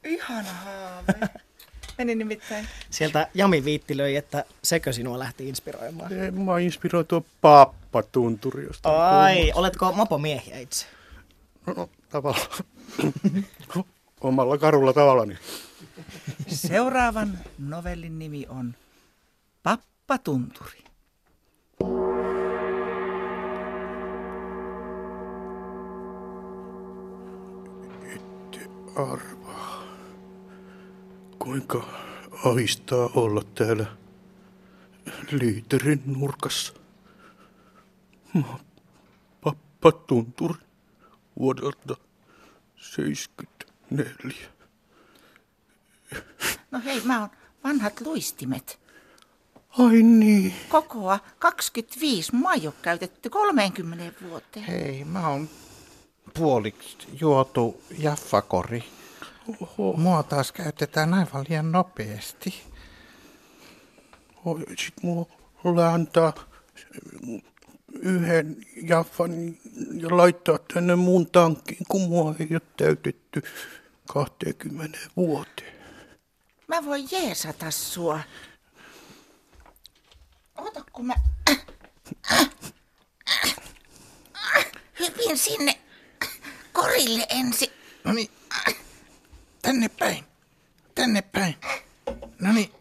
Ihana 0.04 0.54
haave. 0.54 1.14
Meni 1.98 2.16
nimittäin. 2.16 2.68
Sieltä 2.90 3.28
Jami 3.34 3.66
viittilöi, 3.66 4.16
että 4.16 4.46
sekö 4.64 4.94
sinua 4.94 5.20
lähti 5.20 5.50
inspiroimaan. 5.50 6.12
Mä 6.34 6.60
inspiroitua 6.60 7.22
pappatunturiosta. 7.42 9.20
Ai, 9.20 9.52
oletko 9.56 9.92
mopomiehiä 9.92 10.58
itse? 10.58 10.86
No, 11.78 11.90
tavallaan. 12.10 12.48
Omalla 14.22 14.58
karulla 14.58 14.94
tavallani. 14.94 15.38
Seuraavan 16.48 17.40
novellin 17.60 18.20
nimi 18.20 18.46
on 18.50 18.76
Pappatunturi. 19.64 20.86
Arvaa. 28.96 29.84
Kuinka 31.40 31.86
ahistaa 32.46 33.10
olla 33.16 33.42
täällä 33.56 33.86
liiterin 35.32 36.02
nurkassa. 36.06 36.74
Mä 38.34 38.44
pappatunturi 39.42 40.60
vuodelta 41.40 41.96
74. 42.76 44.55
No 46.72 46.82
hei, 46.86 47.02
mä 47.02 47.20
oon 47.20 47.30
vanhat 47.64 48.02
luistimet. 48.02 48.80
Ai 49.80 50.04
niin. 50.04 50.54
Kokoa 50.70 51.20
25, 51.40 52.36
mä 52.36 52.50
oon 52.50 52.74
käytetty 52.82 53.30
30 53.30 54.22
vuoteen. 54.30 54.66
Hei, 54.66 55.04
mä 55.06 55.30
oon 55.30 55.50
puoliksi 56.34 56.98
juotu 57.22 57.82
jaffakori. 57.98 58.84
Oho. 59.62 59.94
Mua 59.98 60.24
taas 60.24 60.52
käytetään 60.52 61.14
aivan 61.14 61.46
liian 61.50 61.72
nopeasti. 61.72 62.64
Oi, 64.46 64.66
Sit 64.78 64.94
mulle 65.64 65.88
antaa 65.88 66.34
yhden 68.02 68.58
jaffan 68.84 69.32
ja 69.94 70.18
laittaa 70.18 70.60
tänne 70.74 70.96
mun 70.96 71.28
tankkiin, 71.32 71.86
kun 71.90 72.02
mua 72.02 72.36
ei 72.40 72.48
ole 72.52 72.62
täytetty 72.78 73.44
20 74.08 75.00
vuoteen. 75.16 75.75
Mä 76.68 76.86
voin 76.86 77.08
jeesata 77.12 77.72
sua. 77.72 78.20
Ota, 80.58 80.84
kun 80.94 81.06
mä 81.08 81.14
hypin 85.00 85.38
sinne 85.38 85.80
korille 86.74 87.26
ensin. 87.30 87.70
No 88.04 88.14
niin, 88.14 88.32
tänne 89.62 89.90
päin. 89.90 90.26
Tänne 90.96 91.22
päin. 91.22 91.56
No 92.40 92.54
niin. 92.54 92.72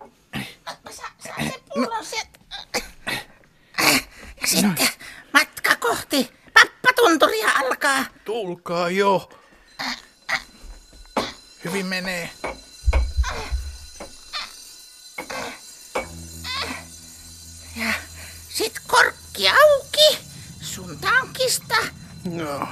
Mä 0.64 0.90
saan, 0.90 1.12
saan 1.25 1.42
sen 1.42 1.61
pullon 1.75 2.05
sieltä. 2.05 2.38
Ja 4.40 4.47
sitten 4.47 4.88
matka 5.33 5.77
kohti 5.77 6.33
pappatunturia 6.55 7.49
alkaa. 7.64 8.05
Tulkaa 8.25 8.90
jo. 8.90 9.29
Hyvin 11.64 11.87
menee. 11.87 12.31
Sit 18.55 18.81
korkki 18.87 19.49
auki 19.49 20.19
sun 20.61 20.99
tankista. 20.99 21.75
No. 22.25 22.69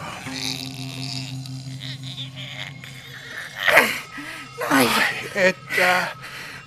Noin. 4.70 4.90
Että 5.34 6.06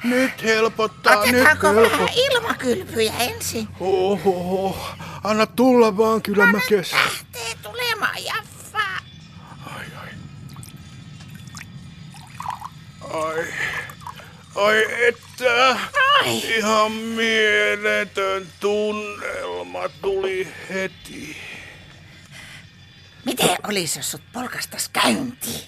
nyt 0.04 0.44
helpottaa, 0.44 1.18
Otetaanko 1.18 1.72
nyt 1.72 1.76
vähän 1.82 1.98
helpottaa. 1.98 2.16
ilmakylpyjä 2.16 3.14
ensin? 3.20 3.68
Oho, 3.80 4.78
anna 5.24 5.46
tulla 5.46 5.98
vaan, 5.98 6.22
kyllä 6.22 6.46
mä 6.46 6.60
kestän. 6.70 7.00
Lähtee 7.00 7.56
tulemaan 7.64 8.24
jaffaa. 8.24 9.00
Ai, 13.14 13.46
ai 14.56 14.84
että, 15.42 15.80
Ai. 16.20 16.58
ihan 16.58 16.92
mieletön 16.92 18.48
tunnelma 18.60 19.90
tuli 20.02 20.48
heti. 20.70 21.38
Miten 23.26 23.58
olisi, 23.70 24.00
jos 24.00 24.12
sut 24.12 24.22
polkastas 24.34 24.90
käyntiin? 24.90 25.62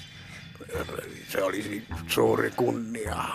Se 1.29 1.43
olisi 1.43 1.83
suuri 2.07 2.51
kunnia. 2.51 3.25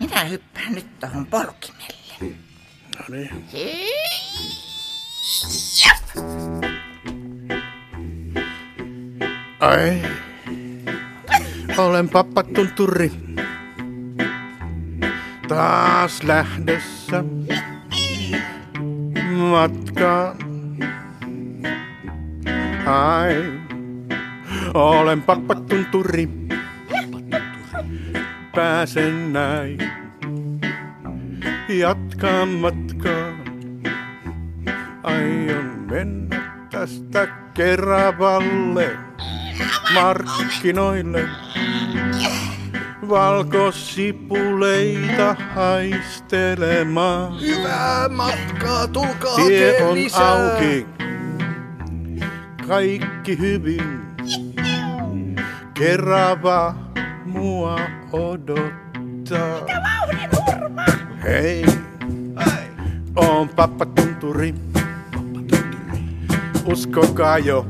Minä 0.00 0.24
hyppään 0.24 0.74
nyt 0.74 1.00
tuohon 1.00 1.26
polkimelle. 1.26 2.36
No 2.98 3.04
niin. 3.08 3.44
Ai, 9.60 10.02
olen 11.78 12.08
pappatunturi. 12.08 13.12
Taas 15.52 16.22
lähdössä 16.22 17.24
matkaan. 19.50 20.36
Ai, 22.86 23.52
olen 24.74 25.22
pappatunturi. 25.22 26.28
Pääsen 28.54 29.32
näin 29.32 29.78
jatkaa 31.68 32.46
matkaa. 32.46 33.32
Aion 35.02 35.86
mennä 35.90 36.66
tästä 36.70 37.26
Keravalle 37.54 38.98
markkinoille. 39.94 41.41
Valkosipuleita 43.12 45.36
haistelemaan. 45.54 47.40
Hyvää 47.40 48.08
matkaa, 48.08 48.86
tulkaa 48.88 49.36
Tie 49.36 49.72
hakee 49.72 49.86
on 49.86 49.94
lisää. 49.94 50.32
auki, 50.32 50.86
kaikki 52.68 53.38
hyvin. 53.38 54.00
Kerava 55.74 56.74
mua 57.24 57.80
odottaa. 58.12 59.60
Hei, 61.22 61.64
on 63.16 63.48
pappa 63.48 63.86
tunturi. 63.86 64.54
Uskokaa 66.64 67.38
jo, 67.38 67.66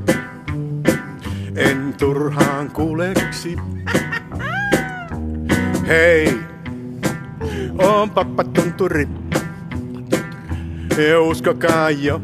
en 1.57 1.95
turhaan 1.99 2.71
kuuleksi. 2.71 3.57
Hei, 5.87 6.29
on 7.79 8.11
pappa 8.11 8.45
tunturi. 8.45 9.09
Ja 11.09 11.21
uskokaa 11.21 11.91
jo, 11.91 12.21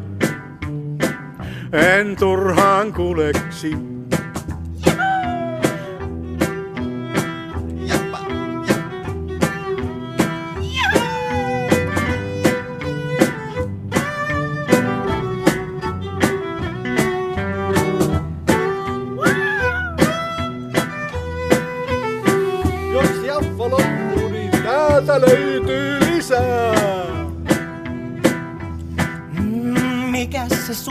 en 1.73 2.17
turhaan 2.17 2.93
kuuleksi. 2.93 3.98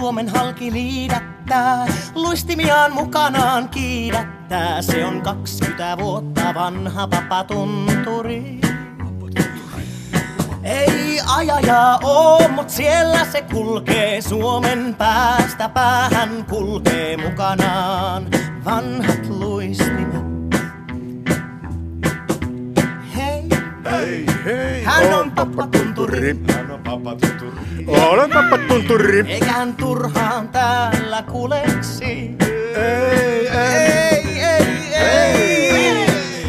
Suomen 0.07 0.29
halki 0.29 0.71
liidättää, 0.71 1.87
luistimiaan 2.15 2.93
mukanaan 2.93 3.69
kiidättää. 3.69 4.81
Se 4.81 5.05
on 5.05 5.21
20 5.21 5.97
vuotta 5.97 6.53
vanha 6.53 7.07
papatunturi. 7.07 8.61
Ei 10.63 11.19
ajajaa 11.35 11.99
oo, 12.03 12.47
mut 12.47 12.69
siellä 12.69 13.25
se 13.25 13.41
kulkee 13.41 14.21
Suomen 14.21 14.95
päästä 14.95 15.69
päähän 15.69 16.45
kulkee 16.49 17.17
mukanaan 17.17 18.27
vanhat 18.65 19.29
luistimet. 19.29 20.25
Hei, 23.15 23.43
Hei, 23.91 24.25
hei, 24.45 24.83
hän 24.83 25.13
on 25.13 25.31
pappatunturi. 25.31 26.39
Hän 26.53 26.66
on 26.97 27.03
pappatunturi. 27.03 27.85
Olen 27.87 28.29
pappatunturi. 28.29 29.25
Eikä 29.27 29.45
hän 29.45 29.75
turhaan 29.75 30.49
täällä 30.49 31.23
kuleksi. 31.31 32.31
Ei, 32.75 33.47
ei, 33.47 34.43
ei, 34.43 34.95
ei. 34.95 36.07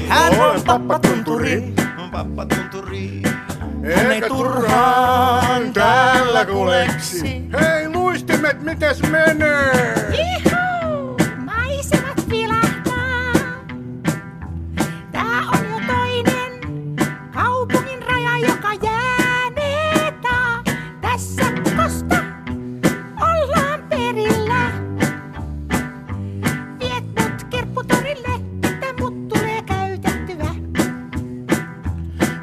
Hän 0.09 0.41
on 0.41 0.63
pappatunturi. 0.67 1.75
On 1.99 2.11
pappatunturi. 2.11 3.23
Hän 3.97 4.13
ei 4.13 4.23
turhaan 4.29 5.73
täällä 5.73 6.45
kuleksi. 6.45 7.43
Hei, 7.61 7.89
luistimet, 7.89 8.63
mites 8.63 9.03
menee? 9.03 9.95
Ihu, 10.13 10.48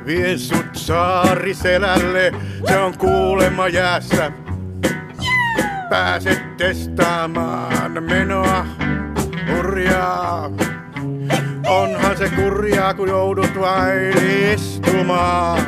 Vien 0.05 0.39
sut 0.39 0.75
saariselälle, 0.75 2.31
se 2.67 2.77
on 2.77 2.97
kuulema 2.97 3.67
jäässä. 3.67 4.31
Pääset 5.89 6.57
testaamaan 6.57 8.03
menoa 8.03 8.65
hurjaa. 9.51 10.49
Onhan 11.67 12.17
se 12.17 12.29
kurjaa, 12.29 12.93
kun 12.93 13.07
joudut 13.09 13.59
vain 13.59 14.17
istumaan. 14.53 15.61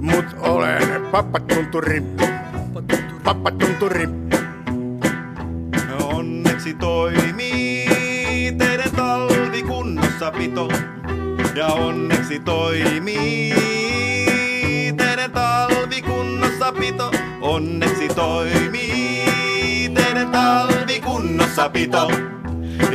Mut 0.00 0.26
olen 0.38 1.02
pappatunturi, 1.10 2.02
pappatunturi. 3.24 4.08
Onneksi 6.02 6.74
toimii 6.74 8.52
teidän 8.58 8.90
talvikunnossapito. 8.96 10.68
Ja 11.58 11.66
onneksi 11.66 12.38
toimii 12.40 13.54
teidän 14.96 15.32
talvikunnossapito. 15.32 17.10
Onneksi 17.40 18.08
toimii 18.08 19.90
teidän 19.94 20.30
talvikunnossapito. 20.30 22.10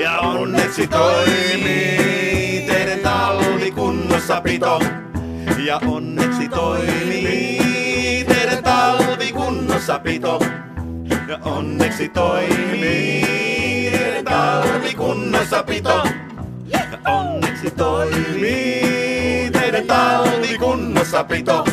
Ja 0.01 0.19
onneksi 0.19 0.87
toimii 0.87 2.63
teidän 2.67 2.99
talvikunnossapito. 2.99 4.79
Ja 5.65 5.79
onneksi 5.87 6.49
toimii 6.49 8.25
teidän 8.27 8.63
talvikunnossapito. 8.63 10.39
Ja 11.27 11.37
onneksi 11.41 12.09
toimii 12.09 13.91
teidän 13.91 14.25
talvikunnossapito. 14.25 16.03
Ja 16.67 16.79
onneksi 17.05 17.42
toimii 17.71 19.51
teidän 19.51 19.85
talvikunnossapito. 19.87 21.65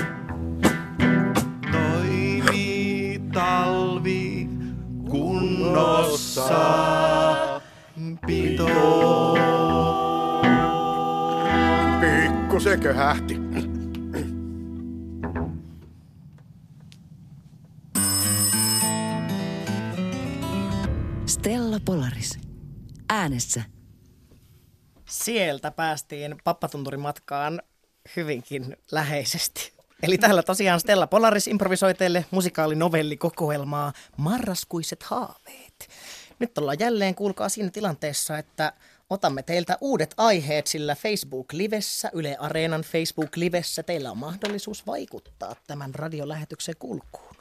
Toimii 1.73 3.21
talvi 3.33 4.49
kunnossa 5.11 6.51
pito. 8.27 8.69
Pikku 12.01 12.61
se 12.61 12.77
köhähti. 12.77 13.41
Stella 21.27 21.81
Polaris. 21.85 22.39
Äänessä. 23.09 23.80
Sieltä 25.11 25.71
päästiin 25.71 26.37
pappatunturin 26.45 27.01
matkaan 27.01 27.63
hyvinkin 28.17 28.77
läheisesti. 28.93 29.73
Eli 30.03 30.19
täällä 30.19 30.43
tosiaan 30.43 30.81
Stella 30.81 31.07
Polaris 31.07 31.49
improvisoi 31.49 31.95
teille 31.95 32.25
musikaalinovelli-kokoelmaa 32.31 33.93
Marraskuiset 34.17 35.03
haaveet. 35.03 35.89
Nyt 36.39 36.59
ollaan 36.59 36.77
jälleen, 36.81 37.15
kuulkaa 37.15 37.49
siinä 37.49 37.71
tilanteessa, 37.71 38.39
että 38.39 38.73
otamme 39.11 39.43
teiltä 39.43 39.79
uudet 39.81 40.15
aiheet, 40.17 40.67
sillä 40.67 40.95
Facebook-livessä, 40.95 42.11
Yle 42.13 42.37
Areenan 42.41 42.83
Facebook-livessä 42.83 43.83
teillä 43.83 44.11
on 44.11 44.19
mahdollisuus 44.19 44.87
vaikuttaa 44.87 45.57
tämän 45.67 45.95
radiolähetyksen 45.95 46.75
kulkuun. 46.79 47.37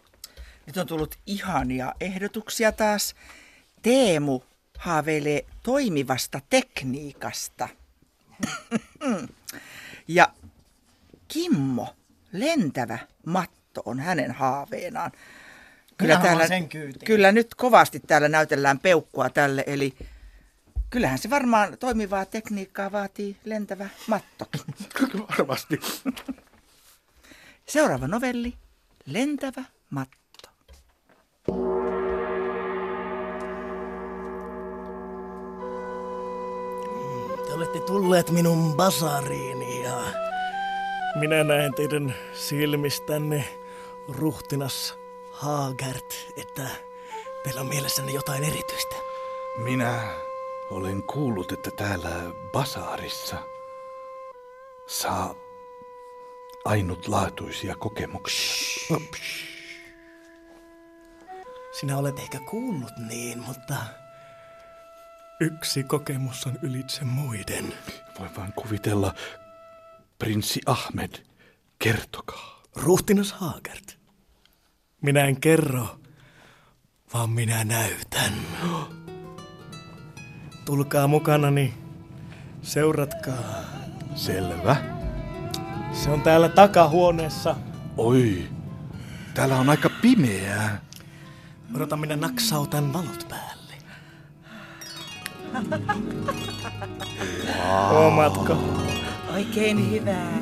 Nyt 0.65 0.77
on 0.77 0.87
tullut 0.87 1.15
ihania 1.25 1.93
ehdotuksia 2.01 2.71
taas. 2.71 3.15
Teemu 3.81 4.41
haaveilee 4.79 5.45
toimivasta 5.63 6.41
tekniikasta. 6.49 7.69
ja 10.07 10.33
Kimmo, 11.27 11.95
lentävä 12.31 12.99
matto 13.25 13.81
on 13.85 13.99
hänen 13.99 14.31
haaveenaan. 14.31 15.11
Minä 16.01 16.19
haluan 16.19 16.47
sen 16.47 16.69
kyytiin. 16.69 17.05
kyllä 17.05 17.31
nyt 17.31 17.55
kovasti 17.55 17.99
täällä 17.99 18.29
näytellään 18.29 18.79
peukkua 18.79 19.29
tälle, 19.29 19.63
eli 19.67 19.93
kyllähän 20.89 21.17
se 21.17 21.29
varmaan 21.29 21.77
toimivaa 21.77 22.25
tekniikkaa 22.25 22.91
vaatii 22.91 23.37
lentävä 23.45 23.89
mattokin. 24.07 24.61
Varmasti. 25.37 25.79
Seuraava 27.65 28.07
novelli, 28.07 28.53
Lentävä 29.05 29.63
matto. 29.89 30.49
Te 31.45 31.78
olette 37.59 37.79
tulleet 37.79 38.31
minun 38.31 38.75
basariini 38.75 39.83
ja 39.83 40.03
Minä 41.15 41.43
näen 41.43 41.73
teidän 41.73 42.15
silmistänne, 42.33 43.45
ruhtinas 44.07 44.95
Haagert, 45.31 46.15
että 46.37 46.69
teillä 47.43 47.61
on 47.61 47.67
mielessänne 47.67 48.11
jotain 48.11 48.43
erityistä. 48.43 48.95
Minä 49.63 50.13
olen 50.71 51.03
kuullut, 51.03 51.51
että 51.51 51.71
täällä 51.71 52.09
basaarissa 52.51 53.37
saa 54.87 55.35
ainutlaatuisia 56.65 57.75
kokemuksia. 57.75 58.97
Sinä 61.79 61.97
olet 61.97 62.19
ehkä 62.19 62.39
kuullut 62.39 62.93
niin, 63.09 63.39
mutta 63.39 63.75
yksi 65.39 65.83
kokemus 65.83 66.47
on 66.47 66.59
ylitse 66.61 67.05
muiden. 67.05 67.73
Voin 68.19 68.35
vain 68.37 68.53
kuvitella, 68.53 69.13
prinssi 70.19 70.61
Ahmed, 70.65 71.11
kertokaa. 71.79 72.61
Ruhtinas 72.75 73.33
Haagert. 73.33 73.99
Minä 75.01 75.25
en 75.25 75.41
kerro, 75.41 75.99
vaan 77.13 77.29
minä 77.29 77.63
näytän. 77.63 78.33
Tulkaa 80.65 81.07
mukanani, 81.07 81.73
seuratkaa. 82.61 83.63
Selvä. 84.15 84.75
Se 85.91 86.09
on 86.09 86.21
täällä 86.21 86.49
takahuoneessa. 86.49 87.55
Oi, 87.97 88.49
täällä 89.33 89.55
on 89.55 89.69
aika 89.69 89.89
pimeää. 90.01 90.81
Odota, 91.75 91.97
minä 91.97 92.15
naksautan 92.15 92.93
valot 92.93 93.25
päälle. 93.29 93.48
Omatko? 97.91 98.57
Oikein 99.33 99.91
hyvää. 99.91 100.39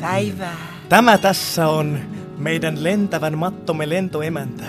Päivää. 0.00 0.56
Tämä 0.88 1.18
tässä 1.18 1.68
on 1.68 1.98
meidän 2.38 2.84
lentävän 2.84 3.38
mattomme 3.38 3.88
lentoemäntä. 3.88 4.64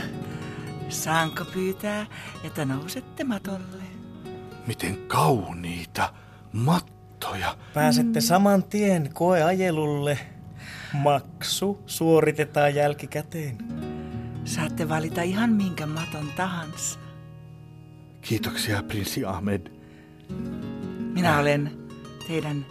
Saanko 0.90 1.46
pyytää, 1.46 2.06
että 2.44 2.66
nousette 2.66 3.24
matolle? 3.24 3.84
Miten 4.68 4.98
kauniita 5.08 6.14
mattoja. 6.54 7.58
Pääsette 7.74 8.22
saman 8.22 8.64
tien 8.64 9.10
koeajelulle. 9.14 10.20
Maksu 10.94 11.84
suoritetaan 11.86 12.76
jälkikäteen. 12.76 13.58
Saatte 14.46 14.90
valita 14.90 15.22
ihan 15.22 15.50
minkä 15.50 15.86
maton 15.86 16.28
tahansa. 16.36 17.00
Kiitoksia, 18.22 18.84
prinssi 18.84 19.26
Ahmed. 19.26 19.72
Minä 21.14 21.40
olen 21.40 21.78
teidän 22.28 22.66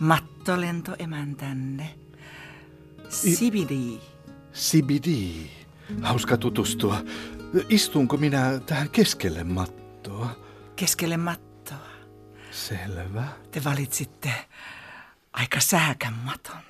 mattolentoemäntänne. 0.00 1.94
Sibidi. 3.08 4.00
Sibidi. 4.52 5.50
Hauska 6.02 6.36
tutustua. 6.36 7.04
Istunko 7.68 8.16
minä 8.16 8.60
tähän 8.66 8.90
keskelle 8.90 9.44
mattoa? 9.44 10.36
Keskelle 10.76 11.16
mattoa. 11.16 11.78
Selvä. 12.50 13.28
Te 13.50 13.64
valitsitte 13.64 14.32
aika 15.32 15.60
sääkän 15.60 16.14
maton. 16.14 16.62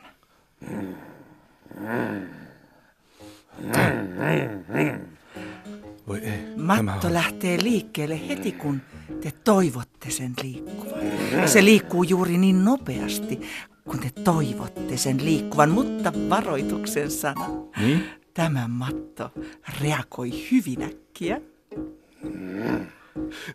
Voi 6.08 6.18
ei. 6.18 6.56
Matto 6.56 7.12
lähtee 7.12 7.62
liikkeelle 7.62 8.28
heti, 8.28 8.52
kun 8.52 8.80
te 9.20 9.32
toivotte 9.44 10.10
sen 10.10 10.34
liikkuvan. 10.42 11.00
Se 11.46 11.64
liikkuu 11.64 12.02
juuri 12.02 12.38
niin 12.38 12.64
nopeasti, 12.64 13.40
kun 13.84 13.98
te 13.98 14.10
toivotte 14.24 14.96
sen 14.96 15.24
liikkuvan, 15.24 15.70
mutta 15.70 16.12
varoituksen 16.30 17.10
sana. 17.10 17.46
Niin? 17.80 18.04
Tämä 18.34 18.68
matto 18.68 19.32
reagoi 19.80 20.30
hyvin 20.50 20.82
äkkiä. 20.82 21.40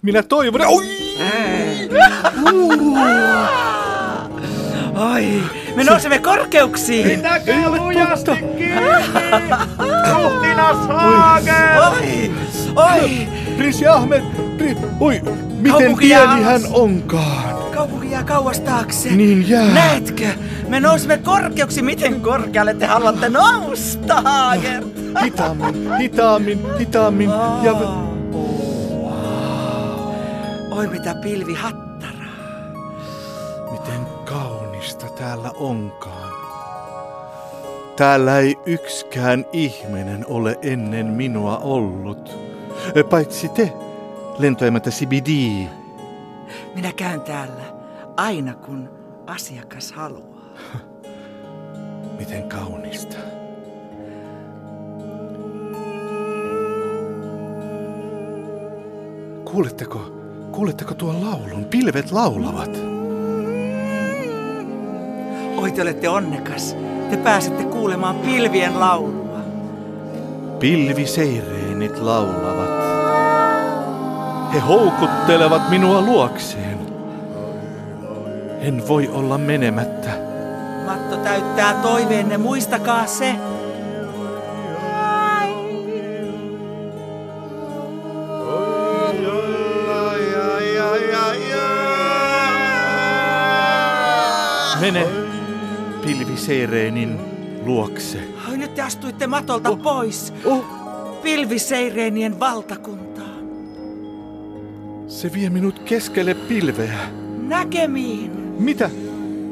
Minä 0.01 0.23
toivon... 0.23 0.61
Oi! 0.61 0.85
Oi, 4.95 5.41
me 5.75 5.83
nousemme 5.83 6.19
korkeuksiin. 6.19 7.09
Pitäkää 7.09 7.69
lujasti 7.69 8.31
kiinni! 8.57 8.91
Ruhtinas 10.13 10.77
Hagen! 10.87 11.81
Oi, 11.91 12.31
oi! 12.75 13.27
Prinssi 13.57 13.87
Ahmed! 13.87 14.21
Pri... 14.57 14.77
Oi, 14.99 15.21
miten 15.59 15.71
Kaupunki 15.71 16.05
pieni 16.05 16.43
hän 16.43 16.61
onkaan. 16.71 17.71
Kaupunki 17.75 18.11
jää 18.11 18.23
kauas 18.23 18.59
taakse. 18.59 19.09
Niin 19.09 19.49
jää. 19.49 19.73
Näetkö? 19.73 20.27
Me 20.67 20.79
nousemme 20.79 21.17
korkeuksi. 21.17 21.81
Miten 21.81 22.21
korkealle 22.21 22.73
te 22.73 22.85
haluatte 22.85 23.29
nousta, 23.29 24.21
Hager? 24.21 24.83
Hitaammin, 25.23 25.97
hitaammin, 25.97 26.59
hitaammin. 26.79 27.29
Ja... 27.63 27.73
Oi 30.71 30.87
mitä 30.87 31.15
pilvi 31.15 31.53
kaunista 34.89 35.23
täällä 35.23 35.51
onkaan. 35.55 36.33
Täällä 37.95 38.39
ei 38.39 38.55
yksikään 38.65 39.45
ihminen 39.53 40.25
ole 40.27 40.59
ennen 40.61 41.05
minua 41.05 41.57
ollut. 41.57 42.37
Paitsi 43.09 43.49
te, 43.49 43.73
lentoemäntä 44.39 44.91
Sibidi. 44.91 45.67
Minä 46.75 46.93
käyn 46.93 47.21
täällä 47.21 47.63
aina 48.17 48.53
kun 48.53 48.89
asiakas 49.27 49.91
haluaa. 49.91 50.53
Miten 52.19 52.49
kaunista. 52.49 53.17
Kuuletteko, 59.45 59.99
kuuletteko 60.51 60.93
tuon 60.93 61.21
laulun? 61.21 61.65
Pilvet 61.65 62.11
laulavat. 62.11 62.98
Oi 65.61 65.71
te 65.71 65.81
olette 65.81 66.09
onnekas. 66.09 66.75
Te 67.09 67.17
pääsette 67.17 67.63
kuulemaan 67.63 68.15
pilvien 68.15 68.79
laulua. 68.79 69.39
Pilviseireenit 70.59 71.97
laulavat. 71.97 72.69
He 74.53 74.59
houkuttelevat 74.59 75.69
minua 75.69 76.01
luokseen. 76.01 76.79
En 78.59 78.87
voi 78.87 79.07
olla 79.07 79.37
menemättä. 79.37 80.09
Matto 80.85 81.17
täyttää 81.17 81.73
toiveenne, 81.73 82.37
muistakaa 82.37 83.05
se. 83.05 83.35
Mene 94.81 95.18
pilviseireenin 96.09 97.19
luokse. 97.65 98.17
Oi, 98.49 98.57
nyt 98.57 98.75
te 98.75 98.81
astuitte 98.81 99.27
matolta 99.27 99.69
oh. 99.69 99.81
pois. 99.81 100.33
Oh. 100.45 100.65
Pilviseireenien 101.23 102.39
valtakuntaan. 102.39 103.39
Se 105.07 105.33
vie 105.33 105.49
minut 105.49 105.79
keskelle 105.79 106.33
pilveä. 106.33 106.99
Näkemiin. 107.47 108.31
Mitä? 108.59 108.89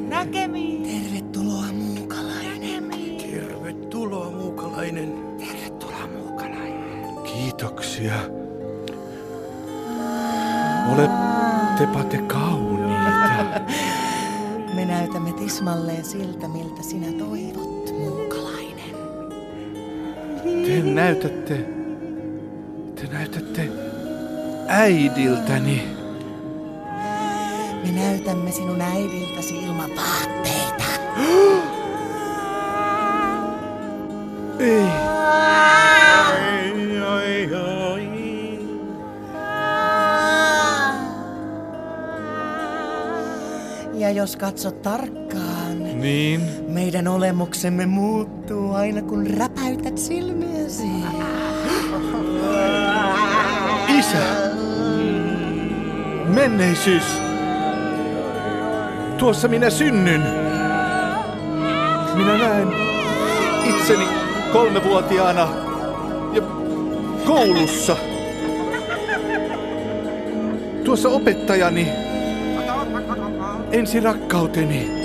Näkemiin. 0.08 0.84
Tervetuloa 0.84 1.66
muukalainen. 1.74 2.84
Tervetuloa 3.18 4.32
muukalainen. 4.32 5.14
Tervetuloa 5.38 6.08
muukalainen. 6.18 7.24
Kiitoksia. 7.24 8.14
Olettepa 10.94 12.04
te 12.04 12.18
tismalleen 15.58 16.06
siltä, 16.06 16.48
miltä 16.48 16.84
sinä 16.84 17.08
toivot, 17.26 17.94
muukalainen. 18.00 18.96
Te 20.66 20.82
näytätte... 20.84 21.58
Te 22.96 23.08
näytätte 23.12 23.70
äidiltäni. 24.68 25.84
Me 27.84 27.92
näytämme 27.92 28.52
sinun 28.52 28.82
äidiltäsi 28.82 29.64
ilman 29.64 29.90
vaatteita. 29.96 30.84
Ei. 34.60 34.88
Ja 43.94 44.12
jos 44.12 44.36
katsot 44.36 44.82
tarkkaan, 44.82 45.47
Niin. 46.02 46.42
meidän 46.68 47.08
olemuksemme 47.08 47.86
muuttuu 47.86 48.74
aina 48.74 49.02
kun 49.02 49.28
räpäytät 49.28 49.98
silmiäsi. 49.98 50.88
Isä! 54.00 54.18
Menneisyys! 56.26 57.04
Tuossa 59.18 59.48
minä 59.48 59.70
synnyn. 59.70 60.22
Minä 62.16 62.38
näen 62.38 62.68
itseni 63.66 64.08
kolmevuotiaana 64.54 65.50
ja 66.34 66.42
koulussa. 67.26 67.98
Tuossa 70.84 71.10
opettajani, 71.10 71.88
ensi 73.72 74.00
rakkauteni. 74.00 74.97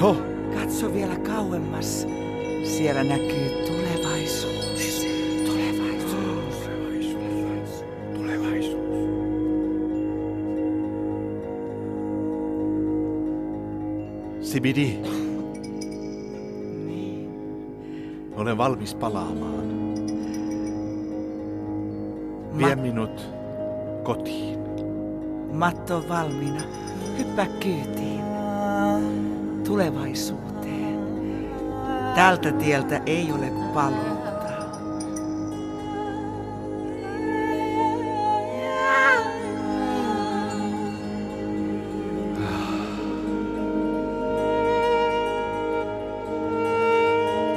Ja 0.00 0.06
oh. 0.06 0.16
katso 0.54 0.94
vielä 0.94 1.16
kauemmas. 1.16 2.06
Siellä 2.64 3.04
näkyy 3.04 3.66
tulevaisuus. 3.66 5.06
Tulevaisuus. 5.46 6.68
Tulevaisuus. 8.14 8.80
Sibidi. 14.40 14.98
Olen 18.36 18.58
valmis 18.58 18.94
palaamaan. 18.94 19.70
Vie 22.58 22.76
minut 22.76 23.28
kotiin. 24.02 24.58
Matto 25.52 26.04
valmiina. 26.08 26.62
Hyppää 27.18 27.46
kyytiin. 27.46 27.99
Tulevaisuuteen. 29.70 31.00
Tältä 32.14 32.52
tieltä 32.52 33.00
ei 33.06 33.32
ole 33.32 33.52
paluuta. 33.74 34.30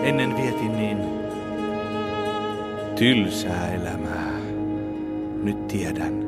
Ennen 0.04 0.38
vietin 0.38 0.78
niin 0.78 0.98
tylsää 2.96 3.74
elämää. 3.74 4.40
Nyt 5.44 5.68
tiedän, 5.68 6.23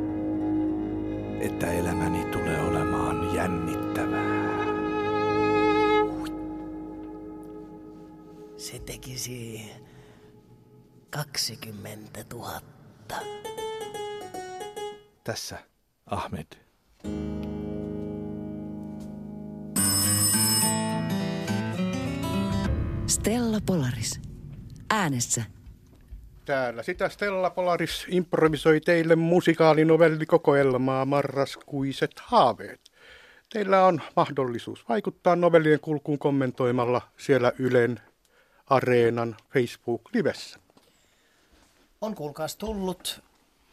tekisi 8.85 9.61
20 11.09 12.25
000. 12.33 12.61
Tässä, 15.23 15.57
Ahmed. 16.05 16.45
Stella 23.07 23.59
Polaris. 23.65 24.21
Äänessä. 24.89 25.43
Täällä 26.45 26.83
sitä 26.83 27.09
Stella 27.09 27.49
Polaris 27.49 28.05
improvisoi 28.09 28.81
teille 28.81 29.15
musikaalinnovellikokoelmaa 29.15 31.05
Marraskuiset 31.05 32.11
haaveet. 32.23 32.81
Teillä 33.53 33.85
on 33.85 34.01
mahdollisuus 34.15 34.89
vaikuttaa 34.89 35.35
novellien 35.35 35.79
kulkuun 35.79 36.19
kommentoimalla 36.19 37.01
siellä 37.17 37.51
Ylen 37.59 37.99
Areenan 38.69 39.35
Facebook-livessä. 39.53 40.59
On 42.01 42.15
kuulkaas 42.15 42.55
tullut 42.55 43.23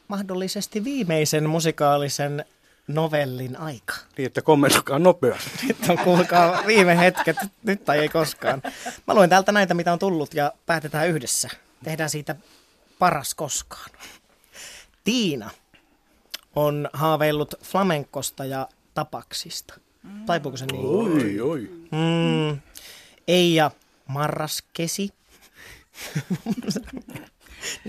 mahdollisesti 0.09 0.84
viimeisen 0.84 1.49
musikaalisen 1.49 2.45
novellin 2.88 3.57
aika. 3.57 3.95
Niin, 4.16 4.26
että 4.26 4.43
kommentoikaa 4.43 4.99
nopeasti. 4.99 5.51
Nyt 5.68 5.88
on 5.88 5.99
kuulkaa 5.99 6.62
viime 6.66 6.99
hetket, 6.99 7.36
nyt 7.62 7.84
tai 7.84 7.99
ei 7.99 8.09
koskaan. 8.09 8.62
Mä 9.07 9.14
luen 9.14 9.30
täältä 9.30 9.53
näitä, 9.53 9.74
mitä 9.74 9.93
on 9.93 9.99
tullut 9.99 10.34
ja 10.34 10.53
päätetään 10.66 11.09
yhdessä. 11.09 11.49
Tehdään 11.84 12.11
siitä 12.11 12.36
paras 12.99 13.34
koskaan. 13.34 13.90
Tiina 15.05 15.51
on 16.57 16.88
haaveillut 16.93 17.55
flamenkosta 17.62 18.45
ja 18.45 18.68
tapaksista. 18.95 19.74
Taipuuko 20.26 20.57
se 20.57 20.66
niin? 20.66 20.86
Oi, 20.86 21.40
oi. 21.40 21.70
Mm. 21.90 22.61
Eija 23.28 23.70
Marraskesi. 24.12 25.10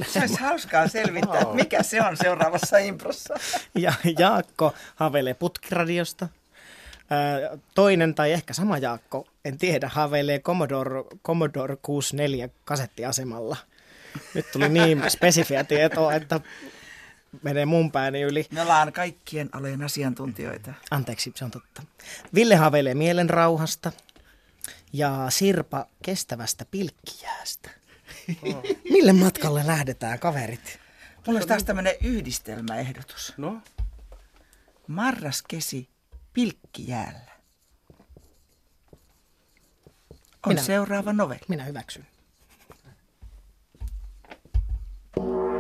Se 0.07 0.19
olisi 0.19 0.39
hauskaa 0.39 0.88
selvittää, 0.88 1.41
että 1.41 1.55
mikä 1.55 1.84
se 1.84 2.01
on 2.01 2.17
seuraavassa 2.17 2.78
improssa. 2.78 3.34
Ja 3.76 3.93
Jaakko 4.19 4.74
haaveilee 4.95 5.34
putkiradiosta. 5.34 6.28
Toinen 7.76 8.15
tai 8.15 8.32
ehkä 8.32 8.53
sama 8.53 8.78
Jaakko, 8.78 9.28
en 9.45 9.57
tiedä, 9.57 9.89
haaveilee 9.89 10.39
Commodore, 10.39 11.03
Commodore 11.26 11.78
64 11.82 12.49
kasettiasemalla. 12.65 13.57
Nyt 14.34 14.45
tuli 14.51 14.69
niin 14.69 15.03
spesifiä 15.09 15.63
tietoa, 15.63 16.13
että 16.13 16.39
menee 17.41 17.65
mun 17.65 17.91
pääni 17.91 18.21
yli. 18.21 18.45
Me 18.51 18.61
ollaan 18.61 18.93
kaikkien 18.93 19.49
alojen 19.51 19.84
asiantuntijoita. 19.84 20.74
Anteeksi, 20.91 21.32
se 21.36 21.45
on 21.45 21.51
totta. 21.51 21.84
Ville 22.36 22.55
haaveilee 22.55 22.93
mielenrauhasta 22.93 23.91
ja 24.93 25.25
Sirpa 25.29 25.85
kestävästä 26.03 26.65
pilkkijäästä. 26.65 27.69
Mille 28.89 29.13
matkalle 29.13 29.67
lähdetään, 29.67 30.19
kaverit? 30.19 30.79
Mulla 31.27 31.37
olisi 31.37 31.47
taas 31.47 31.63
tämmöinen 31.63 31.95
yhdistelmäehdotus. 32.03 33.33
No? 33.37 33.61
Marraskesi 34.87 35.89
pilkkijäällä. 36.33 37.33
On 40.45 40.53
Minä- 40.53 40.61
seuraava 40.63 41.13
novelli. 41.13 41.41
Minä 41.47 41.63
hyväksyn. 41.63 42.07
Oh, 45.17 45.53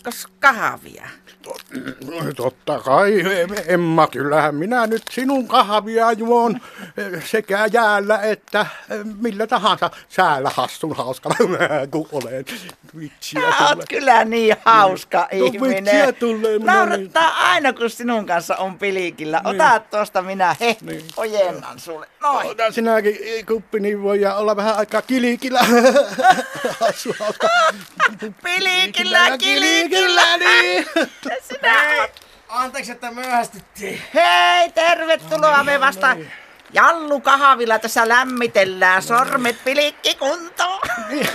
Otakkos 0.00 0.26
kahvia? 0.40 1.08
No, 2.06 2.32
Totta 2.36 2.78
kai, 2.78 3.22
Emma, 3.66 4.06
kyllähän 4.06 4.54
minä 4.54 4.86
nyt 4.86 5.02
sinun 5.10 5.48
kahvia 5.48 6.12
juon 6.12 6.60
sekä 7.24 7.66
jäällä 7.72 8.18
että 8.22 8.66
millä 9.20 9.46
tahansa 9.46 9.90
säällä 10.08 10.50
hassun 10.54 10.96
hauskana, 10.96 11.34
kun 11.90 12.08
olen. 12.12 12.44
Vitsiä 12.98 13.40
Sä 13.40 13.56
tulee. 13.56 13.68
oot 13.68 13.84
kyllä 13.88 14.24
niin 14.24 14.56
hauska 14.64 15.18
No, 15.18 15.44
ihminen. 15.46 15.84
vitsiä 15.84 16.12
tulee, 16.12 16.58
minä 16.58 16.74
Naurattaa 16.74 17.28
aina, 17.50 17.72
kun 17.72 17.90
sinun 17.90 18.26
kanssa 18.26 18.56
on 18.56 18.78
pilikillä. 18.78 19.40
Ota 19.44 19.80
tuosta 19.90 20.22
minä, 20.22 20.56
he, 20.60 20.76
ojennan 21.16 21.78
sulle. 21.80 22.06
Noin. 22.22 22.46
Ota 22.46 22.72
sinäkin 22.72 23.16
kuppi, 23.46 23.80
niin 23.80 24.02
voi 24.02 24.26
olla 24.26 24.56
vähän 24.56 24.76
aikaa 24.76 25.02
kilikillä. 25.02 25.60
Hassu 26.80 27.14
hauska. 27.20 27.48
Pilikillä, 28.44 29.38
kilikillä, 29.38 30.36
niin. 30.36 30.86
Sinä 31.60 32.00
oot. 32.00 32.10
Anteeksi, 32.48 32.92
että 32.92 33.10
myöhästyttiin. 33.10 34.02
Hei, 34.14 34.72
tervetuloa. 34.72 35.64
Me 35.64 35.80
vasta 35.80 36.16
Jallu 36.72 37.20
kahvilla 37.20 37.78
tässä 37.78 38.08
lämmitellään. 38.08 39.02
Sormet 39.02 39.56
pilikki 39.64 40.14
kuntoon. 40.14 40.80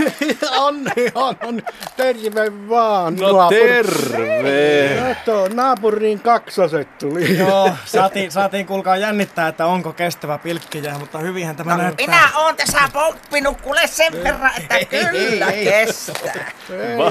on, 0.57 0.75
on, 1.15 1.35
on. 1.43 1.61
Terve 1.97 2.69
vaan. 2.69 3.15
No 3.15 3.31
naapuri. 3.37 3.59
terve. 3.59 5.15
Kato, 5.15 5.47
naapurin 5.53 6.19
kaksoset 6.19 6.97
tuli. 6.97 7.37
Joo, 7.37 7.71
saatiin, 7.85 8.31
saatiin 8.31 8.65
kuulkaa 8.65 8.97
jännittää, 8.97 9.47
että 9.47 9.65
onko 9.65 9.93
kestävä 9.93 10.37
pilkkijää, 10.37 10.97
mutta 10.99 11.17
hyvinhän 11.19 11.55
tämä 11.55 11.71
No, 11.77 11.83
näyttää. 11.83 12.07
minä 12.07 12.29
oon 12.35 12.55
tässä 12.55 12.79
pomppinut 12.93 13.61
kuule 13.61 13.87
sen 13.87 14.13
verran, 14.23 14.51
että 14.57 14.85
kyllä 14.85 15.51
kestää. 15.51 16.51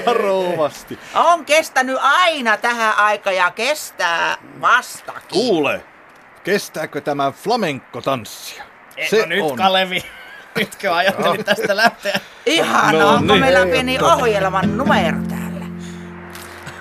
Varovasti. 0.07 0.99
On 1.15 1.45
kestänyt 1.45 1.97
aina 2.01 2.57
tähän 2.57 2.97
aikaan 2.99 3.37
ja 3.37 3.51
kestää 3.51 4.37
vastakin. 4.61 5.29
Kuule, 5.33 5.85
kestääkö 6.45 7.01
tämä 7.01 7.31
flamenco-tanssia? 7.33 8.65
Se 9.11 9.21
no 9.21 9.27
nyt, 9.27 9.57
Kalevi. 9.57 10.03
Nytkö 10.57 10.95
ajattelit 10.97 11.47
tästä 11.47 11.77
lähteä? 11.77 12.21
Ihana, 12.47 12.99
No 12.99 13.09
onko 13.09 13.33
niin. 13.33 13.41
meillä 13.41 13.67
pieni 13.67 13.99
ohjelman 14.01 14.77
numero 14.77 15.19
täällä? 15.29 15.67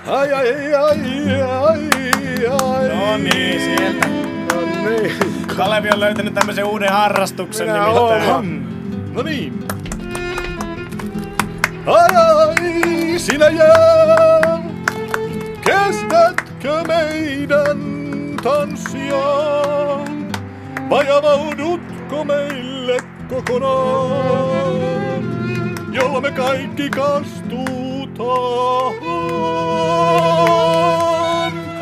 Ai, 0.06 0.32
ai, 0.32 0.74
ai, 0.74 0.98
ai, 1.42 2.46
ai. 2.46 2.88
No 2.88 3.16
niin, 3.16 3.60
sieltä. 3.60 4.06
No 4.54 4.90
niin. 4.90 5.12
Kalevi 5.56 5.90
on 5.90 6.00
löytänyt 6.00 6.34
tämmöisen 6.34 6.64
uuden 6.64 6.92
harrastuksen 6.92 7.66
Minä 7.66 7.86
nimittäin. 7.86 9.14
No 9.14 9.22
niin. 9.22 9.66
Ai, 11.86 12.16
ai, 12.16 13.18
sinä 13.18 13.48
jää. 13.48 14.62
Kestätkö 15.64 16.82
meidän 16.88 18.03
tanssia? 18.44 19.24
Vai 20.90 21.10
avaudutko 21.10 22.24
meille 22.24 22.96
kokonaan? 23.28 24.64
jolla 25.92 26.20
me 26.20 26.30
kaikki 26.30 26.90
kastutaan. 26.90 28.94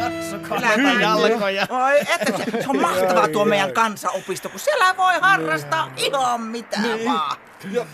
Katsokaa 0.00 0.76
nyt 0.76 1.00
jalkoja. 1.00 1.66
Oi, 1.70 2.00
että 2.00 2.32
se, 2.36 2.44
se 2.50 2.64
on 2.68 2.80
mahtavaa 2.80 3.28
tuo 3.28 3.44
meidän 3.44 3.72
kansanopisto, 3.72 4.48
kun 4.48 4.60
siellä 4.60 4.96
voi 4.96 5.14
harrastaa 5.20 5.90
ihan 5.96 6.40
mitä 6.40 6.80
Niin. 6.80 7.12
vaan. 7.12 7.36
Ja 7.70 7.84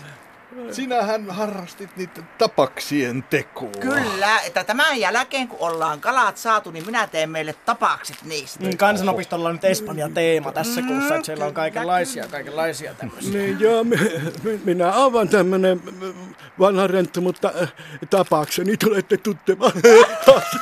sinähän 0.71 1.29
harrastit 1.29 1.97
niitä 1.97 2.21
tapaksien 2.37 3.23
tekoa. 3.23 3.69
Kyllä, 3.79 4.39
että 4.39 4.63
tämän 4.63 4.99
jälkeen 4.99 5.47
kun 5.47 5.57
ollaan 5.61 5.99
kalat 6.01 6.37
saatu, 6.37 6.71
niin 6.71 6.85
minä 6.85 7.07
teen 7.07 7.29
meille 7.29 7.53
tapakset 7.65 8.17
niistä. 8.23 8.59
Niin, 8.63 8.77
kansanopistolla 8.77 9.49
on 9.49 9.55
nyt 9.55 9.65
Espanja 9.65 10.09
teema 10.13 10.51
tässä 10.51 10.81
kuussa, 10.81 11.15
että 11.15 11.25
siellä 11.25 11.45
on 11.45 11.53
kaikenlaisia, 11.53 12.27
kaikenlaisia 12.27 12.93
tämmöisiä. 12.93 13.31
Niin 13.33 13.59
joo, 13.59 13.83
mi- 13.83 13.97
mi- 14.43 14.61
minä 14.65 14.93
olen 14.93 15.29
tämmönen 15.29 15.81
vanha 16.59 16.87
renttu, 16.87 17.21
mutta 17.21 17.51
äh, 17.61 17.73
tapaakseni 18.09 18.77
tulette 18.77 19.17
tuntemaan. 19.17 19.71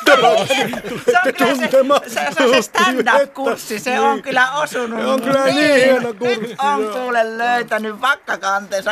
Tapaakseni 0.06 0.72
Se 0.72 0.78
on 0.78 0.90
tulette 0.90 1.34
kyllä 1.34 1.52
tuntemaan. 1.56 2.02
se, 2.08 2.10
se, 2.14 2.32
se, 2.38 2.44
on 2.44 2.54
se 2.54 2.62
stand-up-kurssi, 2.62 3.80
se 3.80 4.00
on 4.00 4.22
kyllä 4.22 4.52
osunut. 4.52 5.00
Se 5.00 5.06
on 5.06 5.22
kyllä 5.22 5.46
niin 5.46 5.76
hieno 5.76 6.14
kurssi, 6.14 6.42
Nyt 6.42 6.56
on 6.60 6.88
kuule 6.94 7.38
löytänyt 7.38 8.02
vakkakanteensa. 8.02 8.92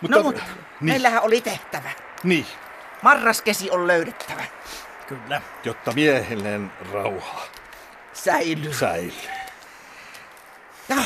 Mutta, 0.00 0.16
no 0.16 0.22
mutta, 0.22 0.42
meillähän 0.80 1.22
oli 1.22 1.40
tehtävä. 1.40 1.90
Niin, 2.22 2.46
Marraskesi 3.02 3.70
on 3.70 3.86
löydettävä. 3.86 4.44
Kyllä. 5.06 5.42
jotta 5.64 5.92
miehellen 5.92 6.72
rauha 6.92 7.42
Säilyy. 8.12 8.74
säilyy. 8.74 9.12
Joo, 10.88 11.04